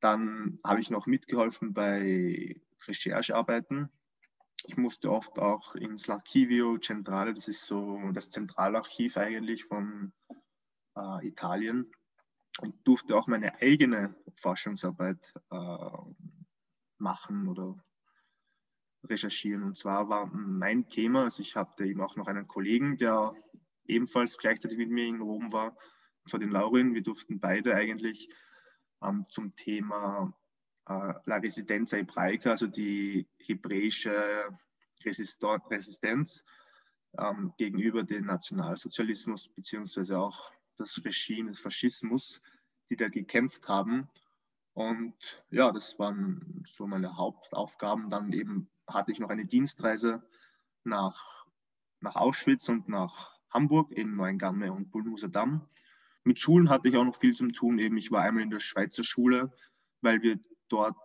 Dann 0.00 0.58
habe 0.64 0.80
ich 0.80 0.90
noch 0.90 1.06
mitgeholfen 1.06 1.72
bei 1.72 2.60
Recherchearbeiten. 2.86 3.90
Ich 4.66 4.76
musste 4.76 5.10
oft 5.10 5.38
auch 5.38 5.74
ins 5.74 6.08
L'Archivio 6.08 6.78
Centrale, 6.80 7.34
das 7.34 7.48
ist 7.48 7.66
so 7.66 8.00
das 8.12 8.30
Zentralarchiv 8.30 9.16
eigentlich 9.16 9.64
von 9.64 10.12
äh, 10.96 11.26
Italien. 11.26 11.92
und 12.60 12.74
durfte 12.86 13.16
auch 13.16 13.26
meine 13.26 13.60
eigene 13.60 14.14
Forschungsarbeit 14.34 15.34
äh, 15.50 15.88
machen 16.98 17.48
oder 17.48 17.76
recherchieren. 19.04 19.62
Und 19.62 19.76
zwar 19.76 20.08
war 20.08 20.26
mein 20.26 20.88
Thema, 20.88 21.24
also 21.24 21.42
ich 21.42 21.54
hatte 21.54 21.84
eben 21.84 22.00
auch 22.00 22.16
noch 22.16 22.26
einen 22.26 22.48
Kollegen, 22.48 22.96
der 22.96 23.34
ebenfalls 23.86 24.38
gleichzeitig 24.38 24.78
mit 24.78 24.90
mir 24.90 25.06
in 25.06 25.20
Rom 25.20 25.52
war, 25.52 25.76
zwar 26.26 26.40
den 26.40 26.50
Laurin. 26.50 26.94
Wir 26.94 27.02
durften 27.02 27.38
beide 27.38 27.74
eigentlich 27.74 28.28
ähm, 29.02 29.26
zum 29.28 29.54
Thema 29.56 30.32
äh, 30.88 31.12
La 31.24 31.36
Residenza 31.36 31.96
Hebraica, 31.96 32.50
also 32.50 32.66
die 32.66 33.26
hebräische 33.38 34.48
Resistenz 35.04 36.44
ähm, 37.18 37.52
gegenüber 37.56 38.02
dem 38.02 38.26
Nationalsozialismus 38.26 39.48
beziehungsweise 39.48 40.18
auch 40.18 40.52
das 40.76 41.02
Regime 41.04 41.50
des 41.50 41.60
Faschismus, 41.60 42.40
die 42.90 42.96
da 42.96 43.08
gekämpft 43.08 43.68
haben. 43.68 44.08
Und 44.74 45.14
ja, 45.50 45.72
das 45.72 45.98
waren 45.98 46.62
so 46.66 46.86
meine 46.86 47.16
Hauptaufgaben. 47.16 48.08
Dann 48.08 48.32
eben 48.32 48.68
hatte 48.86 49.10
ich 49.12 49.18
noch 49.18 49.30
eine 49.30 49.46
Dienstreise 49.46 50.22
nach, 50.84 51.46
nach 52.00 52.16
Auschwitz 52.16 52.68
und 52.68 52.88
nach 52.88 53.38
Hamburg, 53.50 53.92
eben 53.92 54.12
Neuengamme 54.12 54.72
und 54.72 54.90
Bulnuser 54.90 55.28
Damm. 55.28 55.66
Mit 56.26 56.40
Schulen 56.40 56.70
hatte 56.70 56.88
ich 56.88 56.96
auch 56.96 57.04
noch 57.04 57.20
viel 57.20 57.34
zu 57.34 57.46
tun. 57.46 57.78
Eben 57.78 57.96
ich 57.96 58.10
war 58.10 58.22
einmal 58.22 58.42
in 58.42 58.50
der 58.50 58.58
Schweizer 58.58 59.04
Schule, 59.04 59.52
weil 60.00 60.22
wir 60.22 60.40
dort 60.68 60.96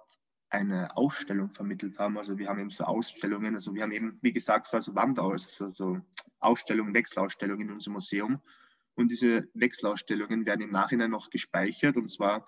eine 0.49 0.97
Ausstellung 0.97 1.51
vermittelt 1.51 1.99
haben. 1.99 2.17
Also 2.17 2.39
wir 2.39 2.49
haben 2.49 2.59
eben 2.59 2.71
so 2.71 2.85
Ausstellungen, 2.85 3.53
also 3.53 3.75
wir 3.75 3.83
haben 3.83 3.91
eben, 3.91 4.17
wie 4.23 4.33
gesagt, 4.33 4.65
so 4.65 4.77
also 4.77 4.95
Wandaus, 4.95 5.55
so, 5.55 5.69
so 5.69 6.01
Ausstellungen, 6.39 6.95
Wechselausstellungen 6.95 7.67
in 7.67 7.73
unserem 7.75 7.93
Museum. 7.93 8.41
Und 8.95 9.09
diese 9.09 9.47
Wechselausstellungen 9.53 10.47
werden 10.47 10.61
im 10.61 10.71
Nachhinein 10.71 11.11
noch 11.11 11.29
gespeichert 11.29 11.97
und 11.97 12.09
zwar 12.11 12.47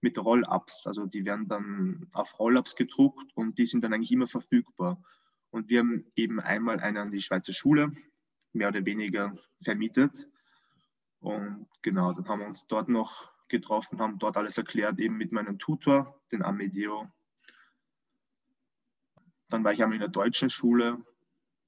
mit 0.00 0.18
Roll-ups. 0.18 0.88
Also 0.88 1.06
die 1.06 1.24
werden 1.24 1.46
dann 1.46 2.08
auf 2.12 2.40
Roll-ups 2.40 2.74
gedruckt 2.74 3.30
und 3.36 3.56
die 3.56 3.66
sind 3.66 3.84
dann 3.84 3.94
eigentlich 3.94 4.10
immer 4.10 4.26
verfügbar. 4.26 5.00
Und 5.50 5.70
wir 5.70 5.78
haben 5.78 6.10
eben 6.16 6.40
einmal 6.40 6.80
eine 6.80 7.00
an 7.00 7.12
die 7.12 7.20
Schweizer 7.20 7.52
Schule, 7.52 7.92
mehr 8.52 8.68
oder 8.68 8.84
weniger 8.84 9.32
vermietet. 9.62 10.28
Und 11.20 11.66
genau, 11.82 12.12
dann 12.12 12.28
haben 12.28 12.40
wir 12.40 12.46
uns 12.46 12.66
dort 12.66 12.88
noch 12.88 13.30
getroffen, 13.48 14.00
haben 14.00 14.18
dort 14.18 14.36
alles 14.36 14.56
erklärt, 14.56 14.98
eben 14.98 15.16
mit 15.16 15.32
meinem 15.32 15.58
Tutor, 15.58 16.20
den 16.32 16.42
Amedeo. 16.42 17.10
Dann 19.48 19.64
war 19.64 19.72
ich 19.72 19.82
einmal 19.82 19.96
in 19.96 20.00
der 20.00 20.08
deutschen 20.08 20.48
Schule. 20.48 21.04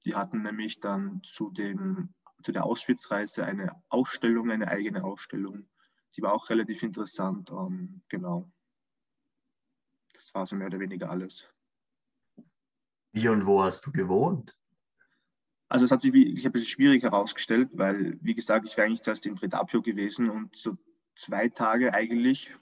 Die 0.05 0.15
hatten 0.15 0.41
nämlich 0.41 0.79
dann 0.79 1.21
zu, 1.23 1.51
dem, 1.51 2.13
zu 2.41 2.51
der 2.51 2.65
Auschwitz-Reise 2.65 3.45
eine 3.45 3.81
Ausstellung, 3.89 4.49
eine 4.49 4.69
eigene 4.69 5.03
Ausstellung. 5.03 5.69
Die 6.15 6.21
war 6.21 6.33
auch 6.33 6.49
relativ 6.49 6.83
interessant. 6.83 7.51
Ähm, 7.51 8.01
genau. 8.07 8.51
Das 10.13 10.33
war 10.33 10.45
so 10.45 10.55
mehr 10.55 10.67
oder 10.67 10.79
weniger 10.79 11.09
alles. 11.09 11.47
Wie 13.11 13.27
und 13.27 13.45
wo 13.45 13.63
hast 13.63 13.85
du 13.85 13.91
gewohnt? 13.91 14.57
Also 15.73 15.85
es 15.85 15.91
hat 15.91 16.03
sich 16.03 16.13
wirklich 16.13 16.45
ein 16.45 16.51
bisschen 16.51 16.67
schwierig 16.67 17.01
herausgestellt, 17.01 17.71
weil, 17.73 18.19
wie 18.21 18.35
gesagt, 18.35 18.67
ich 18.67 18.77
wäre 18.77 18.85
eigentlich 18.85 19.01
zuerst 19.01 19.25
in 19.25 19.33
Predapio 19.33 19.81
gewesen 19.81 20.29
und 20.29 20.55
so 20.55 20.77
zwei 21.15 21.49
Tage 21.49 21.95
eigentlich 21.95 22.53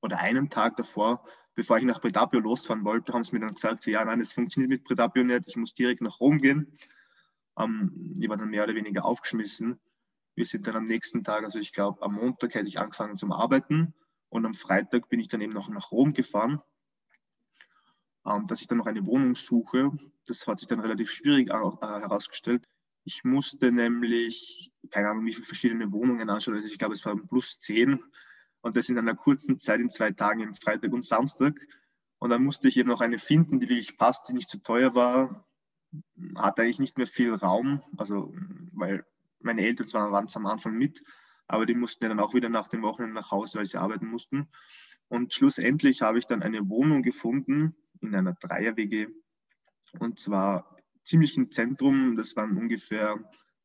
oder 0.00 0.20
einen 0.20 0.50
Tag 0.50 0.76
davor, 0.76 1.24
bevor 1.56 1.78
ich 1.78 1.84
nach 1.84 2.00
Predapio 2.00 2.38
losfahren 2.38 2.84
wollte, 2.84 3.12
haben 3.12 3.24
sie 3.24 3.34
mir 3.34 3.40
dann 3.40 3.56
gesagt, 3.56 3.82
so, 3.82 3.90
ja, 3.90 4.04
nein, 4.04 4.20
es 4.20 4.32
funktioniert 4.32 4.70
mit 4.70 4.84
Predapio 4.84 5.24
nicht, 5.24 5.48
ich 5.48 5.56
muss 5.56 5.74
direkt 5.74 6.00
nach 6.00 6.20
Rom 6.20 6.38
gehen. 6.38 6.78
Ähm, 7.58 8.14
ich 8.20 8.28
war 8.28 8.36
dann 8.36 8.50
mehr 8.50 8.62
oder 8.62 8.76
weniger 8.76 9.04
aufgeschmissen. 9.04 9.80
Wir 10.36 10.46
sind 10.46 10.68
dann 10.68 10.76
am 10.76 10.84
nächsten 10.84 11.24
Tag, 11.24 11.42
also 11.42 11.58
ich 11.58 11.72
glaube 11.72 12.02
am 12.02 12.14
Montag 12.14 12.54
hätte 12.54 12.68
ich 12.68 12.78
angefangen 12.78 13.16
zum 13.16 13.32
Arbeiten 13.32 13.94
und 14.28 14.46
am 14.46 14.54
Freitag 14.54 15.08
bin 15.08 15.18
ich 15.18 15.26
dann 15.26 15.40
eben 15.40 15.54
noch 15.54 15.68
nach 15.68 15.90
Rom 15.90 16.12
gefahren, 16.12 16.62
dass 18.24 18.60
ich 18.60 18.66
dann 18.66 18.78
noch 18.78 18.86
eine 18.86 19.06
Wohnung 19.06 19.34
suche. 19.34 19.90
Das 20.26 20.46
hat 20.46 20.58
sich 20.58 20.68
dann 20.68 20.80
relativ 20.80 21.10
schwierig 21.10 21.48
äh, 21.48 21.52
herausgestellt. 21.52 22.66
Ich 23.04 23.24
musste 23.24 23.72
nämlich, 23.72 24.72
keine 24.90 25.08
Ahnung, 25.08 25.24
wie 25.24 25.32
viele 25.32 25.46
verschiedene 25.46 25.90
Wohnungen 25.90 26.28
anschauen. 26.28 26.56
Also 26.56 26.68
ich 26.68 26.78
glaube, 26.78 26.94
es 26.94 27.04
waren 27.04 27.26
plus 27.26 27.58
zehn. 27.58 28.02
Und 28.60 28.76
das 28.76 28.90
in 28.90 28.98
einer 28.98 29.14
kurzen 29.14 29.58
Zeit, 29.58 29.80
in 29.80 29.88
zwei 29.88 30.10
Tagen, 30.10 30.40
im 30.40 30.54
Freitag 30.54 30.92
und 30.92 31.02
Samstag. 31.02 31.58
Und 32.18 32.28
dann 32.28 32.42
musste 32.42 32.68
ich 32.68 32.76
eben 32.76 32.90
noch 32.90 33.00
eine 33.00 33.18
finden, 33.18 33.58
die 33.58 33.68
wirklich 33.68 33.96
passt, 33.96 34.28
die 34.28 34.34
nicht 34.34 34.50
zu 34.50 34.62
teuer 34.62 34.94
war. 34.94 35.48
Hatte 36.36 36.62
eigentlich 36.62 36.78
nicht 36.78 36.98
mehr 36.98 37.06
viel 37.06 37.34
Raum, 37.34 37.82
also 37.96 38.34
weil 38.74 39.04
meine 39.40 39.62
Eltern 39.62 39.88
zwar 39.88 40.12
waren 40.12 40.28
am 40.34 40.46
Anfang 40.46 40.74
mit, 40.74 41.02
aber 41.48 41.66
die 41.66 41.74
mussten 41.74 42.04
ja 42.04 42.10
dann 42.10 42.20
auch 42.20 42.34
wieder 42.34 42.50
nach 42.50 42.68
dem 42.68 42.82
Wochenende 42.82 43.14
nach 43.14 43.30
Hause, 43.30 43.58
weil 43.58 43.66
sie 43.66 43.78
arbeiten 43.78 44.06
mussten. 44.06 44.48
Und 45.08 45.32
schlussendlich 45.32 46.02
habe 46.02 46.18
ich 46.18 46.26
dann 46.26 46.42
eine 46.42 46.68
Wohnung 46.68 47.02
gefunden 47.02 47.74
in 48.00 48.14
einer 48.14 48.34
Dreier-WG. 48.34 49.08
Und 49.98 50.18
zwar 50.18 50.76
ziemlich 51.04 51.36
im 51.36 51.50
Zentrum. 51.50 52.16
Das 52.16 52.36
waren 52.36 52.56
ungefähr 52.56 53.18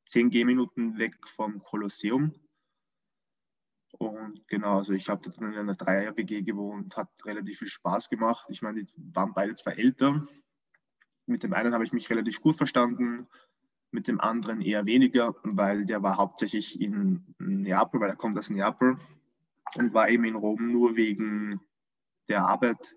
10 0.06 0.30
Gehminuten 0.30 0.98
weg 0.98 1.16
vom 1.28 1.62
Kolosseum. 1.62 2.34
Und 3.98 4.46
genau, 4.48 4.80
also 4.80 4.94
ich 4.94 5.08
habe 5.08 5.30
dann 5.30 5.54
in 5.54 5.60
einer 5.60 5.76
Dreier-WG 5.76 6.42
gewohnt, 6.42 6.98
hat 6.98 7.10
relativ 7.24 7.60
viel 7.60 7.68
Spaß 7.68 8.10
gemacht. 8.10 8.46
Ich 8.50 8.62
meine, 8.62 8.84
die 8.84 8.94
waren 9.14 9.34
beide 9.34 9.56
zwar 9.56 9.78
älter. 9.78 10.22
Mit 11.28 11.44
dem 11.44 11.54
einen 11.54 11.74
habe 11.74 11.86
ich 11.86 11.94
mich 11.94 12.10
relativ 12.10 12.42
gut 12.42 12.56
verstanden, 12.56 13.28
mit 13.92 14.08
dem 14.08 14.20
anderen 14.20 14.62
eher 14.62 14.86
weniger, 14.86 15.36
weil 15.44 15.86
der 15.86 16.04
war 16.04 16.18
hauptsächlich 16.18 16.80
in 16.82 17.36
Neapel, 17.40 18.02
weil 18.02 18.10
er 18.10 18.16
kommt 18.16 18.38
aus 18.38 18.50
Neapel 18.50 18.98
und 19.76 19.94
war 19.94 20.10
eben 20.10 20.26
in 20.26 20.36
Rom 20.36 20.72
nur 20.72 20.96
wegen 20.96 21.62
der 22.28 22.46
Arbeit. 22.46 22.96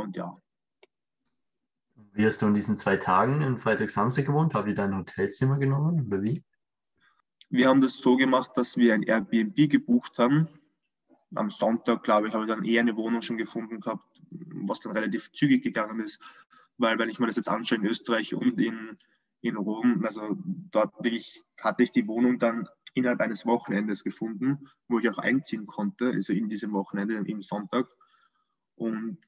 Und 0.00 0.16
ja, 0.16 0.40
wie 2.12 2.26
hast 2.26 2.42
du 2.42 2.46
in 2.46 2.54
diesen 2.54 2.76
zwei 2.76 2.96
Tagen 2.96 3.40
in 3.40 3.58
Freitag, 3.58 3.90
Samstag 3.90 4.26
gewohnt? 4.26 4.54
Habt 4.54 4.68
ihr 4.68 4.74
dein 4.74 4.96
Hotelzimmer 4.96 5.58
genommen 5.58 6.06
oder 6.06 6.22
wie? 6.22 6.42
Wir 7.50 7.68
haben 7.68 7.80
das 7.80 7.96
so 7.96 8.16
gemacht, 8.16 8.52
dass 8.56 8.76
wir 8.76 8.94
ein 8.94 9.02
Airbnb 9.02 9.70
gebucht 9.70 10.18
haben. 10.18 10.48
Am 11.34 11.50
Sonntag, 11.50 12.02
glaube 12.02 12.28
ich, 12.28 12.34
habe 12.34 12.44
ich 12.44 12.50
dann 12.50 12.64
eher 12.64 12.80
eine 12.80 12.96
Wohnung 12.96 13.22
schon 13.22 13.36
gefunden 13.36 13.80
gehabt, 13.80 14.20
was 14.30 14.80
dann 14.80 14.92
relativ 14.92 15.30
zügig 15.32 15.62
gegangen 15.62 16.00
ist, 16.00 16.20
weil 16.78 16.98
wenn 16.98 17.08
ich 17.08 17.20
mir 17.20 17.26
das 17.26 17.36
jetzt 17.36 17.48
anschaue 17.48 17.78
in 17.78 17.86
Österreich 17.86 18.34
und 18.34 18.60
in, 18.60 18.98
in 19.40 19.56
Rom, 19.56 20.04
also 20.04 20.36
dort 20.70 20.92
wirklich 21.04 21.42
hatte 21.60 21.84
ich 21.84 21.92
die 21.92 22.06
Wohnung 22.08 22.38
dann 22.38 22.68
innerhalb 22.94 23.20
eines 23.20 23.46
Wochenendes 23.46 24.02
gefunden, 24.02 24.68
wo 24.88 24.98
ich 24.98 25.08
auch 25.08 25.18
einziehen 25.18 25.66
konnte, 25.66 26.06
also 26.06 26.32
in 26.32 26.48
diesem 26.48 26.72
Wochenende, 26.72 27.14
im 27.14 27.40
Sonntag. 27.40 27.86
Und 28.74 29.18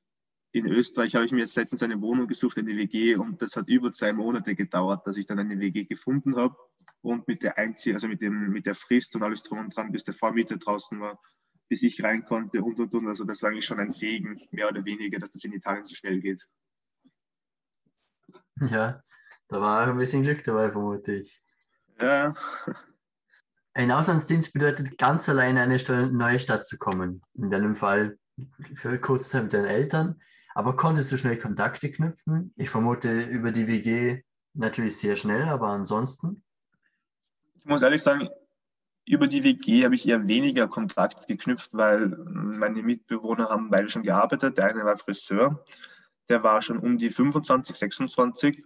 in 0.52 0.66
Österreich 0.66 1.14
habe 1.14 1.25
ich 1.25 1.32
mir 1.32 1.40
jetzt 1.40 1.56
letztens 1.56 1.82
eine 1.82 2.00
Wohnung 2.00 2.28
gesucht, 2.28 2.59
eine 2.59 2.76
WG, 2.76 3.16
und 3.16 3.40
das 3.40 3.56
hat 3.56 3.68
über 3.68 3.92
zwei 3.92 4.12
Monate 4.12 4.54
gedauert, 4.54 5.06
dass 5.06 5.16
ich 5.16 5.26
dann 5.26 5.38
eine 5.38 5.59
WG 5.59 5.85
gefunden 5.85 6.37
habe 6.37 6.56
und 7.00 7.26
mit 7.26 7.42
der 7.42 7.59
Einzieh 7.59 7.94
also 7.94 8.06
mit, 8.06 8.21
dem, 8.21 8.50
mit 8.50 8.66
der 8.66 8.75
Frist 8.75 9.16
und 9.16 9.23
alles 9.23 9.42
drum 9.42 9.59
und 9.59 9.75
dran, 9.75 9.92
bis 9.92 10.04
der 10.04 10.14
Vormieter 10.14 10.59
draußen 10.59 11.00
war, 11.00 11.21
bis 11.68 11.82
ich 11.82 12.02
rein 12.04 12.25
konnte 12.25 12.62
und 12.62 12.78
und 12.78 12.94
und. 12.94 13.09
Also 13.09 13.25
das 13.25 13.42
war 13.42 13.50
eigentlich 13.50 13.64
schon 13.64 13.80
ein 13.80 13.90
Segen, 13.90 14.40
mehr 14.50 14.68
oder 14.68 14.85
weniger, 14.85 15.18
dass 15.18 15.30
das 15.30 15.44
in 15.44 15.54
Italien 15.54 15.85
so 15.85 15.94
schnell 15.94 16.21
geht. 16.21 16.47
Ja, 18.61 19.02
da 19.49 19.61
war 19.61 19.82
auch 19.82 19.88
ein 19.88 19.99
bisschen 19.99 20.23
Glück 20.23 20.44
dabei, 20.44 20.71
vermute 20.71 21.14
ich. 21.16 21.42
Ja. 22.00 22.35
Ein 23.75 23.90
Auslandsdienst 23.90 24.52
bedeutet 24.52 24.99
ganz 24.99 25.28
allein 25.28 25.56
eine 25.56 25.78
neue 26.12 26.38
Stadt 26.38 26.66
zu 26.66 26.76
kommen. 26.76 27.23
In 27.35 27.50
deinem 27.50 27.75
Fall 27.75 28.18
für 28.75 28.99
kurze 28.99 29.30
Zeit 29.30 29.44
mit 29.44 29.52
deinen 29.54 29.64
Eltern. 29.64 30.21
Aber 30.54 30.76
konntest 30.76 31.11
du 31.12 31.16
schnell 31.16 31.38
Kontakte 31.38 31.90
knüpfen? 31.90 32.52
Ich 32.56 32.71
vermute 32.71 33.23
über 33.23 33.52
die 33.52 33.66
WG 33.66 34.23
natürlich 34.54 34.99
sehr 34.99 35.16
schnell, 35.16 35.49
aber 35.49 35.68
ansonsten? 35.68 36.42
Ich 37.54 37.64
muss 37.64 37.82
ehrlich 37.82 38.02
sagen, 38.02 38.28
über 39.06 39.26
die 39.26 39.42
WG 39.42 39.85
habe 39.85 39.94
ich 39.94 40.06
eher 40.06 40.26
weniger 40.26 40.68
Kontakt 40.68 41.26
geknüpft, 41.26 41.75
weil 41.75 42.09
meine 42.09 42.82
Mitbewohner 42.82 43.49
haben 43.49 43.71
beide 43.71 43.88
schon 43.88 44.02
gearbeitet. 44.02 44.59
Der 44.59 44.66
eine 44.66 44.85
war 44.85 44.97
Friseur, 44.97 45.64
der 46.28 46.42
war 46.42 46.62
schon 46.62 46.78
um 46.78 46.99
die 46.99 47.11
25, 47.11 47.76
26 47.76 48.64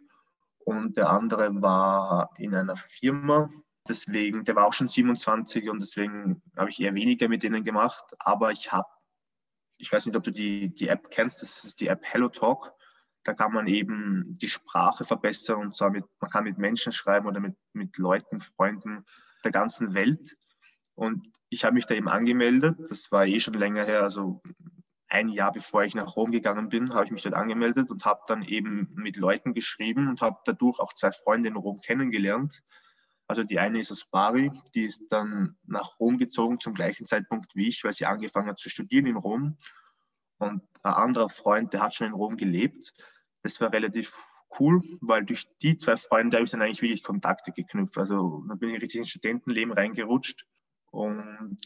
und 0.65 0.97
der 0.97 1.11
andere 1.11 1.63
war 1.63 2.31
in 2.39 2.55
einer 2.55 2.77
Firma. 2.77 3.51
Deswegen, 3.89 4.45
der 4.45 4.57
war 4.57 4.67
auch 4.67 4.73
schon 4.73 4.89
27 4.89 5.71
und 5.71 5.81
deswegen 5.81 6.43
habe 6.57 6.71
ich 6.71 6.81
eher 6.81 6.95
weniger 6.95 7.29
mit 7.29 7.43
denen 7.43 7.65
gemacht. 7.65 8.05
Aber 8.19 8.51
ich 8.51 8.73
habe 8.73 8.89
ich 9.79 9.93
weiß 9.93 10.07
nicht, 10.07 10.17
ob 10.17 10.25
du 10.25 10.31
die, 10.31 10.75
die 10.75 10.89
App 10.89 11.11
kennst, 11.11 11.43
das 11.43 11.65
ist 11.65 11.81
die 11.81 11.89
App 11.89 12.05
HelloTalk. 12.05 12.73
Da 13.25 13.35
kann 13.35 13.53
man 13.53 13.67
eben 13.67 14.37
die 14.41 14.49
Sprache 14.49 15.05
verbessern 15.05 15.61
und 15.61 15.75
zwar 15.75 15.91
mit, 15.91 16.05
man 16.21 16.31
kann 16.31 16.45
mit 16.45 16.59
Menschen 16.59 16.93
schreiben 16.93 17.27
oder 17.27 17.41
mit, 17.41 17.57
mit 17.73 17.99
Leuten, 17.99 18.41
Freunden 18.41 19.05
der 19.45 19.51
ganzen 19.51 19.95
Welt. 19.95 20.37
Und 20.95 21.27
ich 21.49 21.65
habe 21.65 21.75
mich 21.75 21.87
da 21.87 21.95
eben 21.95 22.09
angemeldet. 22.09 22.77
Das 22.89 23.11
war 23.11 23.27
eh 23.27 23.41
schon 23.41 23.55
länger 23.55 23.85
her, 23.85 24.03
also 24.03 24.41
ein 25.09 25.29
Jahr 25.29 25.53
bevor 25.53 25.85
ich 25.85 25.95
nach 25.95 26.17
Rom 26.17 26.31
gegangen 26.31 26.69
bin, 26.69 26.95
habe 26.95 27.05
ich 27.05 27.11
mich 27.11 27.23
dort 27.23 27.35
angemeldet 27.35 27.91
und 27.91 28.05
habe 28.05 28.23
dann 28.27 28.43
eben 28.43 28.89
mit 28.95 29.17
Leuten 29.17 29.55
geschrieben 29.55 30.09
und 30.09 30.21
habe 30.21 30.39
dadurch 30.45 30.81
auch 30.81 30.93
zwei 30.93 31.13
Freunde 31.13 31.49
in 31.49 31.57
Rom 31.57 31.81
kennengelernt. 31.81 32.63
Also 33.29 33.43
die 33.43 33.59
eine 33.59 33.81
ist 33.81 33.91
aus 33.91 34.05
Bari, 34.05 34.53
die 34.75 34.83
ist 34.83 35.07
dann 35.11 35.57
nach 35.67 35.99
Rom 35.99 36.19
gezogen 36.19 36.61
zum 36.61 36.75
gleichen 36.75 37.07
Zeitpunkt 37.07 37.57
wie 37.57 37.69
ich, 37.69 37.83
weil 37.83 37.93
sie 37.93 38.07
angefangen 38.07 38.49
hat 38.49 38.59
zu 38.59 38.71
studieren 38.71 39.07
in 39.07 39.17
Rom. 39.17 39.57
Und 40.39 40.63
ein 40.83 40.93
anderer 40.93 41.29
Freund, 41.29 41.73
der 41.73 41.83
hat 41.83 41.95
schon 41.95 42.09
in 42.09 42.13
Rom 42.13 42.37
gelebt. 42.37 42.93
Das 43.43 43.61
war 43.61 43.73
relativ 43.73 44.17
cool, 44.61 44.81
weil 45.01 45.25
durch 45.25 45.47
die 45.63 45.77
zwei 45.77 45.97
Freunde 45.97 46.37
habe 46.37 46.45
ich 46.45 46.51
dann 46.51 46.63
eigentlich 46.63 46.83
wirklich 46.83 47.03
Kontakte 47.03 47.53
geknüpft. 47.53 47.99
Also 47.99 48.45
da 48.49 48.55
bin 48.55 48.71
ich 48.71 48.83
richtig 48.83 48.99
ins 48.99 49.11
Studentenleben 49.11 49.73
reingerutscht 49.73 50.47
und 50.91 51.59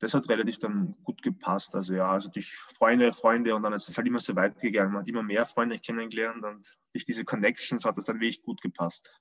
das 0.00 0.14
hat 0.14 0.28
relativ 0.28 0.58
dann 0.58 0.94
gut 1.02 1.22
gepasst. 1.22 1.74
Also 1.74 1.94
ja, 1.94 2.10
also 2.10 2.28
durch 2.28 2.54
Freunde, 2.54 3.12
Freunde 3.12 3.54
und 3.54 3.62
dann 3.64 3.72
ist 3.72 3.88
es 3.88 3.96
halt 3.96 4.06
immer 4.06 4.20
so 4.20 4.36
weitergegangen. 4.36 4.92
Man 4.92 5.02
hat 5.02 5.08
immer 5.08 5.22
mehr 5.22 5.44
Freunde 5.44 5.78
kennengelernt 5.78 6.44
und 6.44 6.76
durch 6.92 7.04
diese 7.04 7.24
Connections 7.24 7.84
hat 7.84 7.98
es 7.98 8.04
dann 8.04 8.20
wirklich 8.20 8.42
gut 8.42 8.60
gepasst. 8.60 9.20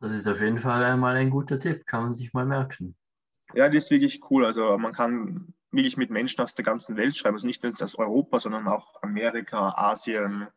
Das 0.00 0.12
ist 0.12 0.26
auf 0.26 0.40
jeden 0.40 0.58
Fall 0.58 0.82
einmal 0.82 1.16
ein 1.16 1.28
guter 1.28 1.58
Tipp, 1.58 1.86
kann 1.86 2.04
man 2.04 2.14
sich 2.14 2.32
mal 2.32 2.46
merken. 2.46 2.96
Ja, 3.54 3.68
das 3.68 3.84
ist 3.84 3.90
wirklich 3.90 4.20
cool. 4.30 4.46
Also 4.46 4.78
man 4.78 4.92
kann 4.92 5.52
wirklich 5.70 5.98
mit 5.98 6.10
Menschen 6.10 6.40
aus 6.40 6.54
der 6.54 6.64
ganzen 6.64 6.96
Welt 6.96 7.16
schreiben. 7.16 7.36
Also 7.36 7.46
nicht 7.46 7.62
nur 7.62 7.72
aus 7.80 7.94
Europa, 7.94 8.40
sondern 8.40 8.66
auch 8.66 9.02
Amerika, 9.02 9.74
Asien, 9.76 10.48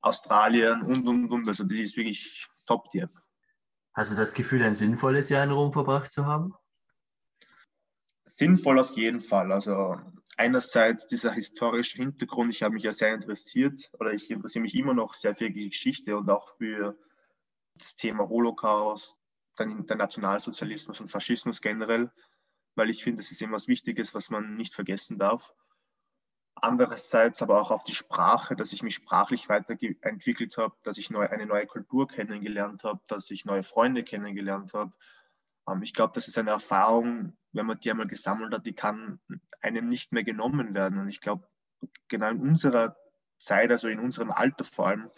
Australien 0.00 0.82
und, 0.82 1.06
und, 1.06 1.30
und. 1.30 1.46
Also 1.46 1.62
das 1.62 1.78
ist 1.78 1.96
wirklich 1.96 2.48
top, 2.66 2.90
die 2.90 3.00
App. 3.00 3.12
Hast 3.94 4.10
du 4.10 4.16
das 4.16 4.34
Gefühl, 4.34 4.62
ein 4.62 4.74
sinnvolles 4.74 5.28
Jahr 5.28 5.44
in 5.44 5.50
Rom 5.50 5.72
verbracht 5.72 6.10
zu 6.10 6.26
haben? 6.26 6.54
Sinnvoll 8.24 8.80
auf 8.80 8.96
jeden 8.96 9.20
Fall. 9.20 9.52
Also 9.52 9.96
einerseits 10.36 11.06
dieser 11.06 11.32
historische 11.32 11.98
Hintergrund, 11.98 12.54
ich 12.54 12.62
habe 12.62 12.74
mich 12.74 12.82
ja 12.82 12.90
sehr 12.90 13.14
interessiert 13.14 13.90
oder 14.00 14.12
ich 14.12 14.30
interessiere 14.30 14.62
mich 14.62 14.74
immer 14.74 14.94
noch 14.94 15.14
sehr 15.14 15.36
für 15.36 15.50
die 15.50 15.68
Geschichte 15.68 16.16
und 16.16 16.30
auch 16.30 16.56
für 16.56 16.96
das 17.78 17.96
Thema 17.96 18.28
Holocaust, 18.28 19.16
dann 19.56 19.86
der 19.86 19.96
Nationalsozialismus 19.96 21.00
und 21.00 21.08
Faschismus 21.08 21.60
generell, 21.60 22.10
weil 22.74 22.90
ich 22.90 23.02
finde, 23.02 23.22
das 23.22 23.30
ist 23.30 23.42
immer 23.42 23.56
was 23.56 23.68
Wichtiges, 23.68 24.14
was 24.14 24.30
man 24.30 24.56
nicht 24.56 24.74
vergessen 24.74 25.18
darf. 25.18 25.52
Andererseits 26.54 27.42
aber 27.42 27.60
auch 27.60 27.70
auf 27.70 27.82
die 27.84 27.94
Sprache, 27.94 28.56
dass 28.56 28.72
ich 28.72 28.82
mich 28.82 28.94
sprachlich 28.94 29.48
weiterentwickelt 29.48 30.56
habe, 30.58 30.74
dass 30.82 30.98
ich 30.98 31.10
neu, 31.10 31.28
eine 31.28 31.46
neue 31.46 31.66
Kultur 31.66 32.06
kennengelernt 32.06 32.84
habe, 32.84 33.00
dass 33.08 33.30
ich 33.30 33.44
neue 33.44 33.62
Freunde 33.62 34.04
kennengelernt 34.04 34.74
habe. 34.74 34.92
Ähm, 35.68 35.82
ich 35.82 35.94
glaube, 35.94 36.12
das 36.14 36.28
ist 36.28 36.38
eine 36.38 36.50
Erfahrung, 36.50 37.36
wenn 37.52 37.66
man 37.66 37.78
die 37.78 37.90
einmal 37.90 38.06
gesammelt 38.06 38.54
hat, 38.54 38.66
die 38.66 38.74
kann 38.74 39.20
einem 39.60 39.88
nicht 39.88 40.12
mehr 40.12 40.24
genommen 40.24 40.74
werden. 40.74 40.98
Und 40.98 41.08
ich 41.08 41.20
glaube, 41.20 41.48
genau 42.08 42.30
in 42.30 42.40
unserer 42.40 42.96
Zeit, 43.38 43.70
also 43.70 43.88
in 43.88 43.98
unserem 43.98 44.30
Alter 44.30 44.64
vor 44.64 44.88
allem, 44.88 45.10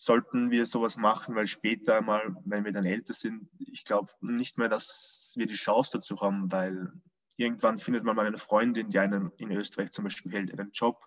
sollten 0.00 0.50
wir 0.50 0.64
sowas 0.64 0.96
machen, 0.96 1.34
weil 1.34 1.46
später 1.46 1.98
einmal, 1.98 2.34
wenn 2.46 2.64
wir 2.64 2.72
dann 2.72 2.86
älter 2.86 3.12
sind, 3.12 3.50
ich 3.58 3.84
glaube 3.84 4.10
nicht 4.22 4.56
mehr, 4.56 4.70
dass 4.70 5.34
wir 5.36 5.46
die 5.46 5.54
Chance 5.54 5.90
dazu 5.92 6.18
haben, 6.22 6.50
weil 6.50 6.90
irgendwann 7.36 7.78
findet 7.78 8.04
man 8.04 8.16
mal 8.16 8.24
eine 8.24 8.38
Freundin, 8.38 8.88
die 8.88 8.98
einen 8.98 9.30
in 9.36 9.50
Österreich 9.50 9.90
zum 9.92 10.04
Beispiel 10.04 10.32
hält, 10.32 10.58
einen 10.58 10.70
Job, 10.72 11.06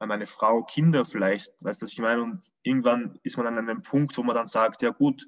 meine 0.00 0.26
Frau, 0.26 0.64
Kinder 0.64 1.04
vielleicht, 1.04 1.52
weißt 1.62 1.82
du, 1.82 1.84
was 1.84 1.92
ich 1.92 2.00
meine? 2.00 2.20
Und 2.20 2.40
irgendwann 2.64 3.16
ist 3.22 3.36
man 3.36 3.46
an 3.46 3.58
einem 3.58 3.82
Punkt, 3.82 4.18
wo 4.18 4.24
man 4.24 4.34
dann 4.34 4.48
sagt, 4.48 4.82
ja 4.82 4.90
gut, 4.90 5.24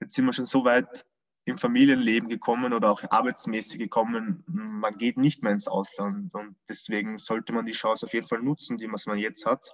jetzt 0.00 0.14
sind 0.14 0.24
wir 0.24 0.32
schon 0.32 0.46
so 0.46 0.64
weit 0.64 1.04
im 1.44 1.58
Familienleben 1.58 2.30
gekommen 2.30 2.72
oder 2.72 2.90
auch 2.90 3.02
arbeitsmäßig 3.10 3.78
gekommen, 3.78 4.42
man 4.46 4.96
geht 4.96 5.18
nicht 5.18 5.42
mehr 5.42 5.52
ins 5.52 5.68
Ausland. 5.68 6.32
Und 6.32 6.56
deswegen 6.66 7.18
sollte 7.18 7.52
man 7.52 7.66
die 7.66 7.72
Chance 7.72 8.06
auf 8.06 8.14
jeden 8.14 8.26
Fall 8.26 8.40
nutzen, 8.40 8.78
die 8.78 8.88
man 8.88 9.18
jetzt 9.18 9.44
hat. 9.44 9.70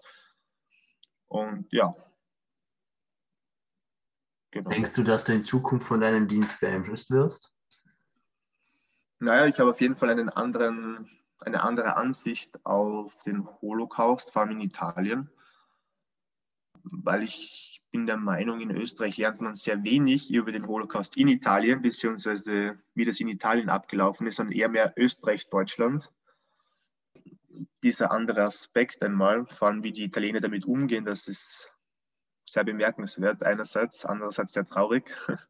Und 1.29 1.73
ja, 1.73 1.95
Genau. 4.55 4.71
Denkst 4.71 4.93
du, 4.93 5.03
dass 5.03 5.25
du 5.25 5.33
in 5.33 5.43
Zukunft 5.43 5.85
von 5.85 6.01
deinem 6.01 6.29
Dienst 6.29 6.61
beeinflusst 6.61 7.11
wirst? 7.11 7.53
Naja, 9.19 9.47
ich 9.47 9.59
habe 9.59 9.71
auf 9.71 9.81
jeden 9.81 9.97
Fall 9.97 10.11
einen 10.11 10.29
anderen, 10.29 11.11
eine 11.41 11.65
andere 11.65 11.97
Ansicht 11.97 12.65
auf 12.65 13.21
den 13.25 13.49
Holocaust, 13.61 14.33
vor 14.33 14.43
allem 14.43 14.53
in 14.53 14.61
Italien, 14.61 15.29
weil 16.85 17.25
ich 17.25 17.83
bin 17.91 18.07
der 18.07 18.17
Meinung, 18.17 18.61
in 18.61 18.71
Österreich 18.71 19.17
lernt 19.19 19.41
man 19.41 19.57
sehr 19.57 19.83
wenig 19.83 20.33
über 20.33 20.53
den 20.53 20.69
Holocaust 20.69 21.17
in 21.17 21.27
Italien, 21.27 21.83
beziehungsweise 21.83 22.79
wie 22.95 23.05
das 23.05 23.19
in 23.19 23.27
Italien 23.27 23.69
abgelaufen 23.69 24.29
ist, 24.29 24.37
sondern 24.37 24.55
eher 24.55 24.69
mehr 24.69 24.95
Österreich, 24.97 25.49
Deutschland. 25.49 26.13
Dieser 27.83 28.13
andere 28.13 28.45
Aspekt 28.45 29.03
einmal, 29.03 29.47
vor 29.47 29.67
allem 29.67 29.83
wie 29.83 29.93
die 29.93 30.05
Italiener 30.05 30.41
damit 30.41 30.65
umgehen, 30.65 31.05
das 31.05 31.27
ist 31.27 31.74
sehr 32.45 32.65
bemerkenswert 32.65 33.43
einerseits, 33.43 34.05
andererseits 34.05 34.53
sehr 34.53 34.67
traurig. 34.67 35.17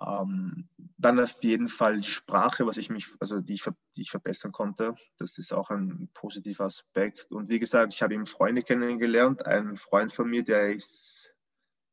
ähm, 0.00 0.68
dann 0.98 1.20
auf 1.20 1.42
jeden 1.42 1.68
Fall 1.68 1.98
die 1.98 2.10
Sprache, 2.10 2.66
was 2.66 2.76
ich 2.76 2.90
mich, 2.90 3.06
also 3.20 3.40
die 3.40 3.54
ich, 3.54 3.64
die 3.96 4.02
ich 4.02 4.10
verbessern 4.10 4.52
konnte. 4.52 4.94
Das 5.18 5.38
ist 5.38 5.52
auch 5.52 5.70
ein 5.70 6.08
positiver 6.14 6.64
Aspekt. 6.64 7.30
Und 7.30 7.48
wie 7.48 7.58
gesagt, 7.58 7.92
ich 7.92 8.02
habe 8.02 8.14
eben 8.14 8.26
Freunde 8.26 8.62
kennengelernt. 8.62 9.44
Ein 9.46 9.76
Freund 9.76 10.12
von 10.12 10.28
mir, 10.28 10.44
der 10.44 10.74
ist 10.74 11.34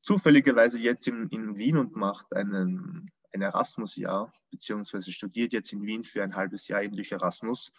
zufälligerweise 0.02 0.80
jetzt 0.80 1.08
in, 1.08 1.28
in 1.30 1.58
Wien 1.58 1.78
und 1.78 1.96
macht 1.96 2.34
einen, 2.34 3.12
ein 3.34 3.42
Erasmus-Jahr, 3.42 4.34
beziehungsweise 4.52 5.12
studiert 5.12 5.54
jetzt 5.54 5.74
in 5.74 5.84
Wien 5.84 6.04
für 6.04 6.24
ein 6.24 6.36
halbes 6.36 6.68
Jahr 6.68 6.84
eben 6.84 6.96
durch 6.96 7.12
Erasmus. 7.12 7.72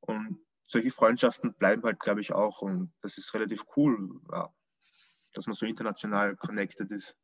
Und 0.00 0.38
solche 0.66 0.90
Freundschaften 0.90 1.54
bleiben 1.54 1.82
halt, 1.82 1.98
glaube 2.00 2.20
ich, 2.20 2.32
auch. 2.32 2.62
Und 2.62 2.92
das 3.00 3.18
ist 3.18 3.34
relativ 3.34 3.64
cool. 3.76 4.20
Ja 4.32 4.52
dass 5.34 5.46
man 5.46 5.54
so 5.54 5.66
international 5.66 6.36
connected 6.36 6.90
ist. 6.92 7.16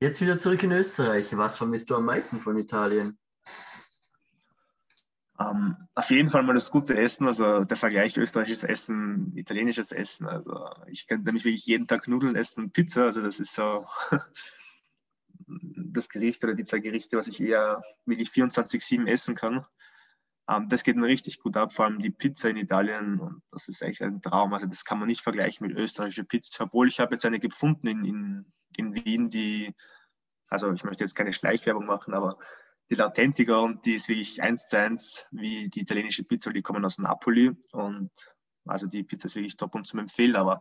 Jetzt 0.00 0.20
wieder 0.20 0.38
zurück 0.38 0.62
in 0.62 0.72
Österreich. 0.72 1.36
Was 1.36 1.58
vermisst 1.58 1.90
du 1.90 1.96
am 1.96 2.04
meisten 2.04 2.38
von 2.38 2.56
Italien? 2.56 3.18
Um, 5.38 5.46
ähm, 5.46 5.76
auf 5.94 6.10
jeden 6.10 6.30
Fall 6.30 6.42
mal 6.42 6.54
das 6.54 6.70
gute 6.70 6.96
Essen, 6.96 7.26
also 7.26 7.62
der 7.62 7.76
Vergleich 7.76 8.16
österreichisches 8.16 8.64
Essen, 8.64 9.36
italienisches 9.36 9.92
Essen. 9.92 10.26
Also 10.26 10.68
ich 10.88 11.06
könnte 11.06 11.26
nämlich 11.26 11.44
wirklich 11.44 11.64
jeden 11.66 11.86
Tag 11.86 12.08
Nudeln 12.08 12.34
essen, 12.34 12.72
Pizza, 12.72 13.04
also 13.04 13.22
das 13.22 13.38
ist 13.38 13.54
so 13.54 13.86
das 15.46 16.08
Gericht 16.08 16.42
oder 16.42 16.54
die 16.54 16.64
zwei 16.64 16.80
Gerichte, 16.80 17.16
was 17.16 17.28
ich 17.28 17.40
eher 17.40 17.82
wirklich 18.04 18.30
24-7 18.30 19.06
essen 19.08 19.36
kann. 19.36 19.64
Ähm, 20.48 20.68
das 20.68 20.82
geht 20.82 20.96
mir 20.96 21.06
richtig 21.06 21.40
gut 21.40 21.56
ab, 21.56 21.72
vor 21.72 21.84
allem 21.84 21.98
die 21.98 22.10
Pizza 22.10 22.48
in 22.48 22.56
Italien. 22.56 23.20
Und 23.20 23.42
das 23.52 23.68
ist 23.68 23.82
echt 23.82 24.02
ein 24.02 24.22
Traum. 24.22 24.54
Also 24.54 24.66
das 24.66 24.84
kann 24.84 24.98
man 24.98 25.08
nicht 25.08 25.20
vergleichen 25.20 25.66
mit 25.66 25.76
österreichischer 25.76 26.24
Pizza. 26.24 26.64
Obwohl 26.64 26.88
ich 26.88 27.00
habe 27.00 27.14
jetzt 27.14 27.26
eine 27.26 27.38
gefunden 27.38 27.86
in, 27.86 28.04
in, 28.04 28.52
in 28.76 28.94
Wien, 28.94 29.30
die, 29.30 29.74
also 30.48 30.72
ich 30.72 30.84
möchte 30.84 31.04
jetzt 31.04 31.14
keine 31.14 31.32
Schleichwerbung 31.32 31.86
machen, 31.86 32.14
aber 32.14 32.38
die 32.90 32.94
Lautentiker 32.94 33.60
und 33.60 33.84
die 33.84 33.94
ist 33.94 34.08
wirklich 34.08 34.42
eins 34.42 34.66
zu 34.66 34.78
eins 34.78 35.26
wie 35.30 35.68
die 35.68 35.80
italienische 35.80 36.24
Pizza, 36.24 36.52
die 36.52 36.62
kommen 36.62 36.84
aus 36.86 36.98
Napoli 36.98 37.52
und 37.72 38.10
also 38.64 38.86
die 38.86 39.02
Pizza 39.02 39.26
ist 39.26 39.34
wirklich 39.34 39.58
top 39.58 39.74
und 39.74 39.86
zum 39.86 40.00
Empfehlen, 40.00 40.36
aber 40.36 40.60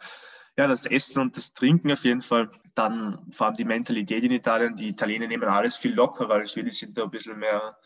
ja, 0.57 0.67
das 0.67 0.87
Essen 0.87 1.21
und 1.21 1.37
das 1.37 1.53
Trinken 1.53 1.91
auf 1.91 2.03
jeden 2.03 2.23
Fall. 2.23 2.49
Dann 2.73 3.31
vor 3.31 3.47
allem 3.47 3.55
die 3.55 3.63
Mentalität 3.63 4.23
in 4.23 4.31
Italien. 4.31 4.75
Die 4.75 4.87
Italiener 4.87 5.27
nehmen 5.27 5.47
alles 5.47 5.77
viel 5.77 5.93
lockerer 5.93 6.33
als 6.33 6.55
wir, 6.55 6.63
die 6.63 6.71
sind 6.71 6.97
da 6.97 7.03
ein 7.03 7.11
bisschen 7.11 7.37
mehr 7.37 7.77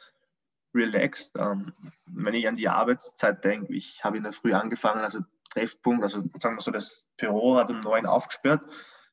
relaxed. 0.74 1.36
Ähm, 1.38 1.74
wenn 2.06 2.34
ich 2.34 2.48
an 2.48 2.56
die 2.56 2.70
Arbeitszeit 2.70 3.44
denke, 3.44 3.74
ich 3.74 4.04
habe 4.04 4.18
in 4.18 4.24
der 4.24 4.34
Früh 4.34 4.54
angefangen, 4.54 5.02
also 5.02 5.20
Treffpunkt, 5.52 6.04
also 6.04 6.24
sagen 6.40 6.56
wir 6.56 6.62
so, 6.62 6.72
das 6.72 7.08
Büro 7.18 7.58
hat 7.58 7.70
um 7.70 7.80
neun 7.82 8.06
aufgesperrt. 8.06 8.62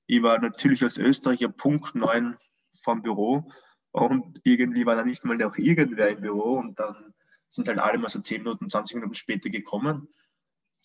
Ich 0.07 0.23
war 0.23 0.38
natürlich 0.38 0.83
als 0.83 0.99
Österreicher 0.99 1.49
Punkt 1.49 1.94
neun 1.94 2.37
vom 2.83 3.03
Büro 3.03 3.51
und 3.90 4.40
irgendwie 4.44 4.87
war 4.87 4.97
da 4.97 5.05
nicht 5.05 5.25
mal 5.25 5.37
noch 5.37 5.57
irgendwer 5.57 6.11
im 6.11 6.21
Büro 6.21 6.59
und 6.59 6.79
dann 6.79 7.14
sind 7.49 7.68
halt 7.68 7.79
alle 7.79 7.99
mal 7.99 8.09
so 8.09 8.21
zehn 8.21 8.42
Minuten, 8.42 8.71
20 8.71 8.97
Minuten 8.97 9.14
später 9.14 9.51
gekommen 9.51 10.09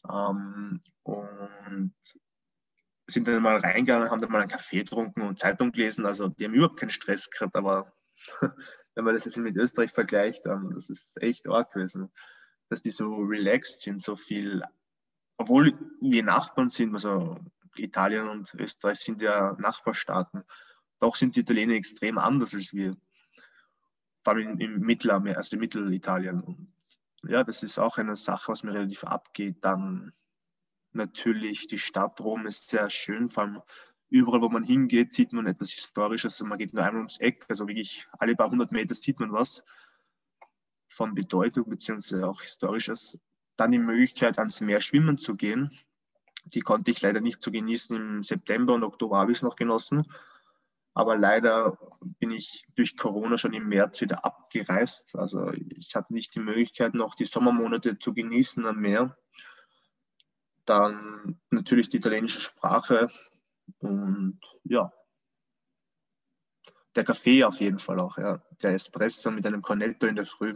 ähm, 0.09 0.81
und 1.03 1.93
sind 3.07 3.27
dann 3.27 3.43
mal 3.43 3.57
reingegangen, 3.57 4.09
haben 4.09 4.21
dann 4.21 4.31
mal 4.31 4.41
einen 4.41 4.49
Kaffee 4.49 4.79
getrunken 4.79 5.21
und 5.21 5.37
Zeitung 5.39 5.71
gelesen. 5.71 6.05
Also 6.05 6.29
die 6.29 6.45
haben 6.45 6.53
überhaupt 6.53 6.79
keinen 6.79 6.89
Stress 6.89 7.29
gehabt, 7.29 7.55
aber 7.55 7.93
wenn 8.95 9.05
man 9.05 9.13
das 9.15 9.25
jetzt 9.25 9.37
mit 9.37 9.55
Österreich 9.55 9.91
vergleicht, 9.91 10.45
ähm, 10.45 10.71
das 10.73 10.89
ist 10.89 11.21
echt 11.21 11.47
arg 11.47 11.71
gewesen, 11.73 12.11
dass 12.69 12.81
die 12.81 12.89
so 12.89 13.15
relaxed 13.15 13.81
sind, 13.81 14.01
so 14.01 14.15
viel, 14.15 14.63
obwohl 15.37 15.73
wir 16.01 16.23
Nachbarn 16.23 16.69
sind, 16.69 16.93
also 16.93 17.37
Italien 17.75 18.27
und 18.27 18.53
Österreich 18.55 18.99
sind 18.99 19.21
ja 19.21 19.55
Nachbarstaaten, 19.59 20.43
doch 20.99 21.15
sind 21.15 21.35
die 21.35 21.41
Italiener 21.41 21.73
extrem 21.73 22.17
anders 22.17 22.53
als 22.53 22.73
wir, 22.73 22.95
vor 24.23 24.33
allem 24.33 24.59
im, 24.59 24.79
Mittelamer, 24.79 25.37
also 25.37 25.57
Mittelitalien. 25.57 26.41
Und 26.41 26.73
ja, 27.27 27.43
das 27.43 27.63
ist 27.63 27.79
auch 27.79 27.97
eine 27.97 28.15
Sache, 28.15 28.51
was 28.51 28.63
mir 28.63 28.73
relativ 28.73 29.03
abgeht. 29.03 29.57
Dann 29.61 30.13
natürlich 30.93 31.67
die 31.67 31.79
Stadt 31.79 32.21
Rom 32.21 32.47
ist 32.47 32.69
sehr 32.69 32.89
schön, 32.89 33.29
vor 33.29 33.43
allem 33.43 33.61
überall, 34.13 34.41
wo 34.41 34.49
man 34.49 34.63
hingeht, 34.63 35.11
sieht 35.11 35.33
man 35.33 35.47
etwas 35.47 35.71
Historisches. 35.71 36.35
Also 36.35 36.45
man 36.45 36.59
geht 36.59 36.73
nur 36.73 36.83
einmal 36.83 36.99
ums 36.99 37.19
Eck, 37.19 37.45
also 37.49 37.67
wirklich 37.67 38.07
alle 38.19 38.35
paar 38.35 38.51
hundert 38.51 38.71
Meter 38.71 38.93
sieht 38.93 39.19
man 39.19 39.33
was 39.33 39.63
von 40.87 41.15
Bedeutung 41.15 41.67
beziehungsweise 41.67 42.27
auch 42.27 42.39
Historisches. 42.39 43.19
Dann 43.57 43.71
die 43.71 43.79
Möglichkeit, 43.79 44.37
ans 44.37 44.61
Meer 44.61 44.81
schwimmen 44.81 45.17
zu 45.17 45.35
gehen. 45.35 45.71
Die 46.45 46.61
konnte 46.61 46.91
ich 46.91 47.01
leider 47.01 47.21
nicht 47.21 47.41
so 47.41 47.49
genießen. 47.49 47.95
Im 47.95 48.23
September 48.23 48.75
und 48.75 48.83
Oktober 48.83 49.17
habe 49.17 49.31
ich 49.31 49.39
es 49.39 49.41
noch 49.41 49.55
genossen. 49.55 50.05
Aber 50.93 51.17
leider 51.17 51.79
bin 52.19 52.29
ich 52.29 52.65
durch 52.75 52.95
Corona 52.95 53.39
schon 53.39 53.53
im 53.53 53.67
März 53.67 54.01
wieder 54.01 54.23
abgereist. 54.23 55.15
Also 55.15 55.51
ich 55.51 55.95
hatte 55.95 56.13
nicht 56.13 56.35
die 56.35 56.39
Möglichkeit, 56.39 56.93
noch 56.93 57.15
die 57.15 57.25
Sommermonate 57.25 57.97
zu 57.97 58.13
genießen 58.13 58.63
am 58.67 58.79
Meer. 58.79 59.17
Dann 60.65 61.39
natürlich 61.49 61.89
die 61.89 61.97
italienische 61.97 62.41
Sprache 62.41 63.07
und 63.79 64.39
ja, 64.63 64.91
der 66.95 67.03
Kaffee 67.03 67.43
auf 67.43 67.59
jeden 67.59 67.79
Fall 67.79 67.99
auch, 67.99 68.17
ja. 68.17 68.41
Der 68.61 68.71
Espresso 68.71 69.31
mit 69.31 69.45
einem 69.45 69.61
Cornetto 69.61 70.07
in 70.07 70.15
der 70.15 70.25
Früh, 70.25 70.53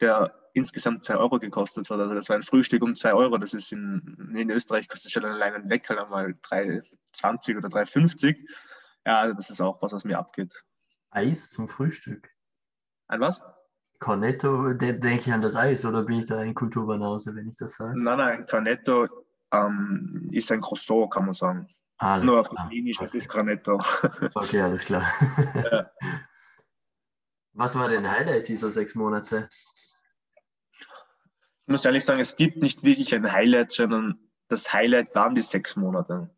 der 0.00 0.34
insgesamt 0.54 1.04
2 1.04 1.16
Euro 1.16 1.38
gekostet 1.38 1.88
hat. 1.90 1.98
Also 1.98 2.14
das 2.14 2.28
war 2.28 2.36
ein 2.36 2.42
Frühstück 2.42 2.82
um 2.82 2.94
2 2.94 3.14
Euro. 3.14 3.38
Das 3.38 3.54
ist 3.54 3.72
in, 3.72 4.32
in 4.34 4.50
Österreich 4.50 4.88
kostet 4.88 5.12
schon 5.12 5.24
allein 5.24 5.54
ein 5.54 5.68
Leckerl 5.68 5.98
einmal 5.98 6.34
3,20 6.42 7.56
oder 7.56 7.68
3,50. 7.68 8.36
Ja, 9.06 9.20
also 9.20 9.34
das 9.34 9.50
ist 9.50 9.60
auch 9.60 9.80
was, 9.82 9.92
was 9.92 10.04
mir 10.04 10.18
abgeht. 10.18 10.64
Eis 11.10 11.50
zum 11.50 11.68
Frühstück. 11.68 12.30
Ein 13.08 13.20
was? 13.20 13.42
Cornetto, 13.98 14.74
de 14.74 14.98
denke 14.98 15.28
ich 15.28 15.32
an 15.32 15.42
das 15.42 15.54
Eis, 15.54 15.84
oder 15.84 16.02
bin 16.02 16.18
ich 16.18 16.26
da 16.26 16.38
ein 16.38 16.54
Kulturbanause, 16.54 17.34
wenn 17.36 17.48
ich 17.48 17.56
das 17.56 17.74
sage? 17.74 17.96
Nein, 17.96 18.18
nein, 18.18 18.46
Cornetto 18.46 19.06
ähm, 19.52 20.28
ist 20.32 20.50
ein 20.50 20.60
Croissant, 20.60 21.10
kann 21.12 21.26
man 21.26 21.34
sagen. 21.34 21.68
Alles 21.98 22.26
Nur 22.26 22.40
auf 22.40 22.50
Italienisch, 22.50 22.98
das 22.98 23.14
ist 23.14 23.28
Cornetto. 23.28 23.80
Okay, 24.34 24.60
alles 24.60 24.84
klar. 24.84 25.04
Ja. 25.54 25.90
Was 27.54 27.76
war 27.76 27.88
dein 27.88 28.10
Highlight 28.10 28.48
dieser 28.48 28.70
sechs 28.70 28.94
Monate? 28.94 29.48
Ich 31.66 31.68
muss 31.68 31.84
ehrlich 31.84 32.04
sagen, 32.04 32.20
es 32.20 32.36
gibt 32.36 32.56
nicht 32.56 32.82
wirklich 32.82 33.14
ein 33.14 33.30
Highlight, 33.30 33.70
sondern 33.72 34.18
das 34.48 34.72
Highlight 34.72 35.14
waren 35.14 35.34
die 35.34 35.42
sechs 35.42 35.76
Monate 35.76 36.34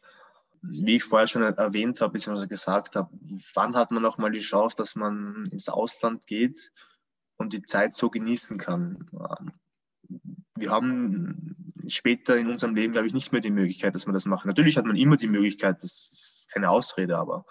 wie 0.67 0.97
ich 0.97 1.05
vorher 1.05 1.29
schon 1.29 1.43
erwähnt 1.43 2.01
habe, 2.01 2.15
beziehungsweise 2.15 2.49
gesagt 2.49 2.97
habe, 2.97 3.11
wann 3.55 3.77
hat 3.77 3.91
man 3.91 4.05
auch 4.05 4.19
mal 4.19 4.31
die 4.31 4.41
Chance, 4.41 4.77
dass 4.77 4.97
man 4.97 5.45
ins 5.51 5.69
Ausland 5.69 6.27
geht 6.27 6.73
und 7.37 7.53
die 7.53 7.63
Zeit 7.63 7.93
so 7.93 8.11
genießen 8.11 8.59
kann? 8.59 9.09
Wir 10.57 10.71
haben 10.71 11.57
später 11.89 12.37
in 12.37 12.49
unserem 12.49 12.75
Leben, 12.75 12.93
glaube 12.93 13.07
ich, 13.07 13.15
nicht 13.15 13.33
mehr 13.33 13.41
die 13.41 13.51
Möglichkeit, 13.51 13.95
dass 13.95 14.07
man 14.07 14.15
das 14.15 14.27
macht. 14.27 14.47
Natürlich 14.47 14.77
hat 14.77 14.87
man 14.87 14.97
immer 14.97 15.17
die 15.17 15.29
Möglichkeit, 15.29 15.83
das 15.83 15.93
ist 15.93 16.49
keine 16.53 16.71
Ausrede, 16.71 17.19
aber 17.19 17.45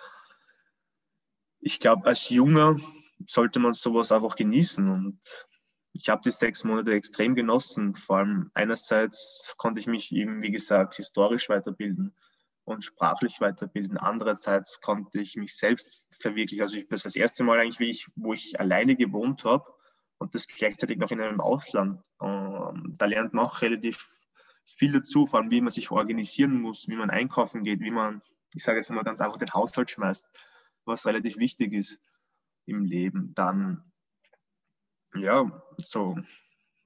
ich 1.59 1.79
glaube, 1.79 2.05
als 2.07 2.29
Junger 2.29 2.77
sollte 3.25 3.59
man 3.59 3.73
sowas 3.73 4.11
einfach 4.11 4.35
genießen 4.35 4.89
und 4.89 5.19
ich 5.93 6.09
habe 6.09 6.21
die 6.25 6.31
sechs 6.31 6.63
Monate 6.63 6.91
extrem 6.91 7.35
genossen. 7.35 7.93
Vor 7.93 8.17
allem 8.17 8.51
einerseits 8.53 9.53
konnte 9.57 9.79
ich 9.79 9.87
mich 9.87 10.11
eben, 10.11 10.41
wie 10.41 10.51
gesagt, 10.51 10.95
historisch 10.95 11.49
weiterbilden 11.49 12.15
und 12.65 12.83
sprachlich 12.83 13.39
weiterbilden. 13.41 13.97
Andererseits 13.97 14.81
konnte 14.81 15.19
ich 15.19 15.35
mich 15.35 15.55
selbst 15.55 16.15
verwirklichen. 16.19 16.63
Also 16.63 16.77
ich, 16.77 16.87
das 16.87 17.01
war 17.01 17.09
das 17.09 17.15
erste 17.15 17.43
Mal 17.43 17.59
eigentlich, 17.59 17.89
ich, 17.89 18.07
wo 18.15 18.33
ich 18.33 18.59
alleine 18.59 18.95
gewohnt 18.95 19.43
habe 19.43 19.65
und 20.17 20.35
das 20.35 20.47
gleichzeitig 20.47 20.97
noch 20.97 21.11
in 21.11 21.21
einem 21.21 21.41
Ausland. 21.41 22.01
Ähm, 22.21 22.93
da 22.97 23.05
lernt 23.05 23.33
man 23.33 23.45
auch 23.45 23.61
relativ 23.61 24.07
viel 24.65 24.93
dazu, 24.93 25.25
vor 25.25 25.39
allem 25.39 25.51
wie 25.51 25.61
man 25.61 25.71
sich 25.71 25.91
organisieren 25.91 26.61
muss, 26.61 26.87
wie 26.87 26.95
man 26.95 27.09
einkaufen 27.09 27.63
geht, 27.63 27.81
wie 27.81 27.91
man, 27.91 28.21
ich 28.53 28.63
sage 28.63 28.79
jetzt 28.79 28.89
mal 28.89 29.03
ganz 29.03 29.21
einfach, 29.21 29.37
den 29.37 29.53
Haushalt 29.53 29.91
schmeißt, 29.91 30.27
was 30.85 31.05
relativ 31.05 31.37
wichtig 31.37 31.73
ist 31.73 31.99
im 32.65 32.85
Leben. 32.85 33.33
Dann, 33.35 33.91
ja, 35.15 35.63
so 35.77 36.17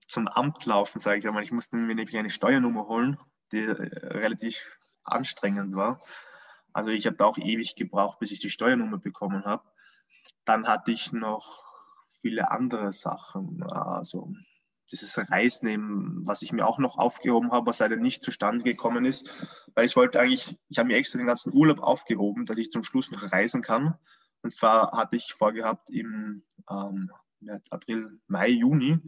zum 0.07 0.27
Amt 0.27 0.65
laufen, 0.65 0.99
sage 0.99 1.19
ich 1.19 1.27
einmal. 1.27 1.43
Ich 1.43 1.51
musste 1.51 1.75
mir 1.75 1.93
nämlich 1.93 2.17
eine 2.17 2.29
Steuernummer 2.29 2.87
holen, 2.87 3.19
die 3.51 3.63
äh, 3.63 3.71
relativ 3.71 4.79
anstrengend 5.03 5.75
war. 5.75 6.01
Also 6.73 6.89
ich 6.89 7.07
habe 7.07 7.25
auch 7.25 7.37
ewig 7.37 7.75
gebraucht, 7.75 8.19
bis 8.19 8.31
ich 8.31 8.39
die 8.39 8.49
Steuernummer 8.49 8.97
bekommen 8.97 9.45
habe. 9.45 9.63
Dann 10.45 10.67
hatte 10.67 10.91
ich 10.91 11.11
noch 11.11 11.66
viele 12.09 12.51
andere 12.51 12.91
Sachen. 12.91 13.63
Also 13.63 14.33
dieses 14.91 15.17
Reisen, 15.29 16.25
was 16.25 16.41
ich 16.41 16.53
mir 16.53 16.65
auch 16.65 16.79
noch 16.79 16.97
aufgehoben 16.97 17.51
habe, 17.51 17.67
was 17.67 17.79
leider 17.79 17.97
nicht 17.97 18.23
zustande 18.23 18.63
gekommen 18.63 19.05
ist, 19.05 19.71
weil 19.75 19.85
ich 19.85 19.95
wollte 19.95 20.19
eigentlich, 20.19 20.57
ich 20.69 20.79
habe 20.79 20.87
mir 20.87 20.97
extra 20.97 21.17
den 21.17 21.27
ganzen 21.27 21.53
Urlaub 21.53 21.79
aufgehoben, 21.79 22.45
dass 22.45 22.57
ich 22.57 22.71
zum 22.71 22.83
Schluss 22.83 23.11
noch 23.11 23.31
reisen 23.31 23.61
kann. 23.61 23.95
Und 24.41 24.51
zwar 24.51 24.91
hatte 24.91 25.17
ich 25.17 25.33
vorgehabt 25.33 25.89
im 25.89 26.43
ähm, 26.69 27.11
April, 27.69 28.19
Mai, 28.27 28.49
Juni, 28.49 28.99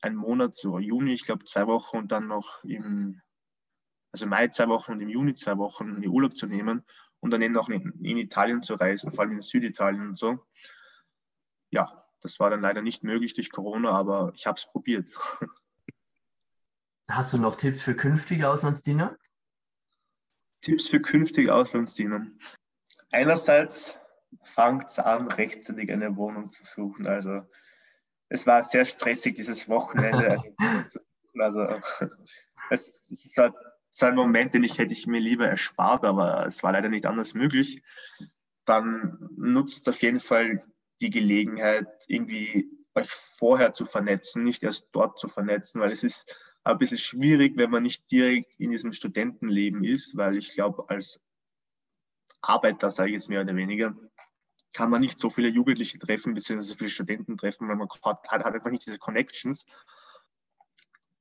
einen 0.00 0.16
Monat, 0.16 0.56
so 0.56 0.78
Juni, 0.78 1.14
ich 1.14 1.24
glaube 1.24 1.44
zwei 1.44 1.66
Wochen 1.66 1.98
und 1.98 2.12
dann 2.12 2.26
noch 2.26 2.64
im 2.64 3.20
also 4.12 4.26
Mai 4.26 4.48
zwei 4.48 4.68
Wochen 4.68 4.92
und 4.92 5.00
im 5.00 5.08
Juni 5.08 5.34
zwei 5.34 5.56
Wochen 5.58 6.02
in 6.02 6.08
Urlaub 6.08 6.36
zu 6.36 6.46
nehmen 6.46 6.84
und 7.20 7.30
dann 7.30 7.42
eben 7.42 7.56
auch 7.56 7.68
in, 7.68 7.92
in 8.02 8.16
Italien 8.16 8.62
zu 8.62 8.74
reisen, 8.74 9.12
vor 9.12 9.24
allem 9.24 9.36
in 9.36 9.42
Süditalien 9.42 10.08
und 10.08 10.18
so. 10.18 10.44
Ja, 11.70 11.99
das 12.20 12.40
war 12.40 12.50
dann 12.50 12.60
leider 12.60 12.82
nicht 12.82 13.02
möglich 13.02 13.34
durch 13.34 13.50
Corona, 13.50 13.90
aber 13.90 14.32
ich 14.34 14.46
habe 14.46 14.58
es 14.58 14.66
probiert. 14.66 15.06
Hast 17.08 17.32
du 17.32 17.38
noch 17.38 17.56
Tipps 17.56 17.82
für 17.82 17.94
künftige 17.94 18.48
Auslandsdiener? 18.48 19.16
Tipps 20.60 20.88
für 20.88 21.00
künftige 21.00 21.54
Auslandsdiener. 21.54 22.26
Einerseits 23.10 23.98
fangt 24.44 24.88
es 24.88 24.98
an, 24.98 25.28
rechtzeitig 25.28 25.90
eine 25.90 26.16
Wohnung 26.16 26.50
zu 26.50 26.64
suchen. 26.64 27.06
Also 27.06 27.42
es 28.28 28.46
war 28.46 28.62
sehr 28.62 28.84
stressig 28.84 29.34
dieses 29.34 29.68
Wochenende. 29.68 30.42
also 31.38 31.66
es, 32.70 33.10
es 33.10 33.36
ist 33.90 34.02
ein 34.04 34.14
Moment, 34.14 34.54
den 34.54 34.62
ich 34.62 34.78
hätte 34.78 34.92
ich 34.92 35.06
mir 35.06 35.20
lieber 35.20 35.48
erspart, 35.48 36.04
aber 36.04 36.46
es 36.46 36.62
war 36.62 36.72
leider 36.72 36.88
nicht 36.88 37.06
anders 37.06 37.34
möglich. 37.34 37.82
Dann 38.64 39.18
nutzt 39.36 39.88
auf 39.88 40.00
jeden 40.02 40.20
Fall 40.20 40.62
die 41.00 41.10
Gelegenheit, 41.10 41.88
irgendwie 42.08 42.70
euch 42.94 43.10
vorher 43.10 43.72
zu 43.72 43.86
vernetzen, 43.86 44.44
nicht 44.44 44.62
erst 44.62 44.88
dort 44.92 45.18
zu 45.18 45.28
vernetzen, 45.28 45.80
weil 45.80 45.92
es 45.92 46.04
ist 46.04 46.36
ein 46.64 46.78
bisschen 46.78 46.98
schwierig, 46.98 47.56
wenn 47.56 47.70
man 47.70 47.82
nicht 47.82 48.10
direkt 48.10 48.58
in 48.58 48.70
diesem 48.70 48.92
Studentenleben 48.92 49.84
ist, 49.84 50.16
weil 50.16 50.36
ich 50.36 50.54
glaube, 50.54 50.84
als 50.88 51.20
Arbeiter, 52.42 52.90
sage 52.90 53.10
ich 53.10 53.14
jetzt 53.14 53.28
mehr 53.28 53.42
oder 53.42 53.54
weniger, 53.56 53.96
kann 54.72 54.90
man 54.90 55.00
nicht 55.00 55.18
so 55.18 55.30
viele 55.30 55.48
Jugendliche 55.48 55.98
treffen, 55.98 56.34
beziehungsweise 56.34 56.70
so 56.70 56.76
viele 56.76 56.90
Studenten 56.90 57.36
treffen, 57.36 57.68
weil 57.68 57.76
man 57.76 57.88
hat, 58.04 58.28
hat 58.28 58.44
einfach 58.44 58.70
nicht 58.70 58.86
diese 58.86 58.98
Connections 58.98 59.66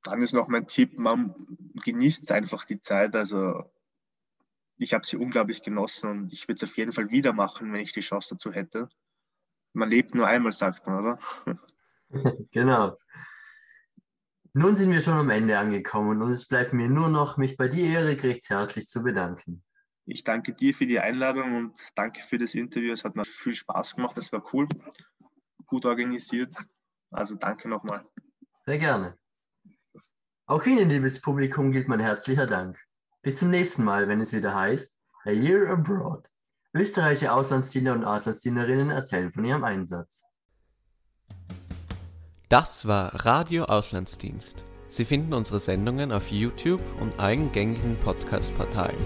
dann 0.03 0.21
ist 0.21 0.33
noch 0.33 0.47
mein 0.47 0.67
Tipp, 0.67 0.97
man 0.97 1.35
genießt 1.83 2.31
einfach 2.31 2.65
die 2.65 2.79
Zeit. 2.79 3.15
Also 3.15 3.63
ich 4.77 4.93
habe 4.93 5.05
sie 5.05 5.17
unglaublich 5.17 5.61
genossen 5.61 6.09
und 6.09 6.33
ich 6.33 6.47
würde 6.47 6.63
es 6.63 6.69
auf 6.69 6.77
jeden 6.77 6.91
Fall 6.91 7.11
wieder 7.11 7.33
machen, 7.33 7.73
wenn 7.73 7.81
ich 7.81 7.93
die 7.93 7.99
Chance 7.99 8.35
dazu 8.35 8.51
hätte. 8.51 8.89
Man 9.73 9.89
lebt 9.89 10.15
nur 10.15 10.27
einmal, 10.27 10.51
sagt 10.51 10.85
man, 10.87 10.99
oder? 10.99 11.19
genau. 12.51 12.97
Nun 14.53 14.75
sind 14.75 14.91
wir 14.91 15.01
schon 15.01 15.13
am 15.13 15.29
Ende 15.29 15.57
angekommen 15.59 16.21
und 16.21 16.31
es 16.31 16.47
bleibt 16.47 16.73
mir 16.73 16.89
nur 16.89 17.07
noch, 17.07 17.37
mich 17.37 17.55
bei 17.55 17.67
dir, 17.67 18.01
Erik, 18.01 18.23
recht 18.23 18.49
herzlich 18.49 18.87
zu 18.87 19.03
bedanken. 19.03 19.63
Ich 20.05 20.23
danke 20.23 20.53
dir 20.53 20.73
für 20.73 20.87
die 20.87 20.99
Einladung 20.99 21.55
und 21.55 21.79
danke 21.93 22.21
für 22.21 22.39
das 22.39 22.55
Interview. 22.55 22.91
Es 22.91 23.05
hat 23.05 23.15
mir 23.15 23.25
viel 23.25 23.53
Spaß 23.53 23.95
gemacht, 23.95 24.17
es 24.17 24.33
war 24.33 24.43
cool, 24.53 24.67
gut 25.67 25.85
organisiert. 25.85 26.55
Also 27.11 27.35
danke 27.35 27.69
nochmal. 27.69 28.03
Sehr 28.65 28.79
gerne. 28.79 29.17
Auch 30.47 30.65
Ihnen, 30.65 30.89
liebes 30.89 31.21
Publikum, 31.21 31.71
gilt 31.71 31.87
mein 31.87 31.99
herzlicher 31.99 32.47
Dank. 32.47 32.79
Bis 33.21 33.37
zum 33.37 33.51
nächsten 33.51 33.83
Mal, 33.83 34.07
wenn 34.07 34.19
es 34.19 34.33
wieder 34.33 34.55
heißt 34.55 34.97
A 35.25 35.31
Year 35.31 35.69
Abroad. 35.69 36.27
Österreichische 36.73 37.33
Auslandsdiener 37.33 37.93
und 37.93 38.05
Auslandsdienerinnen 38.05 38.91
erzählen 38.91 39.31
von 39.31 39.43
ihrem 39.43 39.63
Einsatz. 39.63 40.23
Das 42.47 42.87
war 42.87 43.25
Radio 43.25 43.65
Auslandsdienst. 43.65 44.63
Sie 44.89 45.05
finden 45.05 45.33
unsere 45.33 45.59
Sendungen 45.59 46.11
auf 46.11 46.29
YouTube 46.31 46.81
und 46.99 47.19
allen 47.19 47.51
gängigen 47.51 47.95
Podcast-Portalen. 47.97 48.97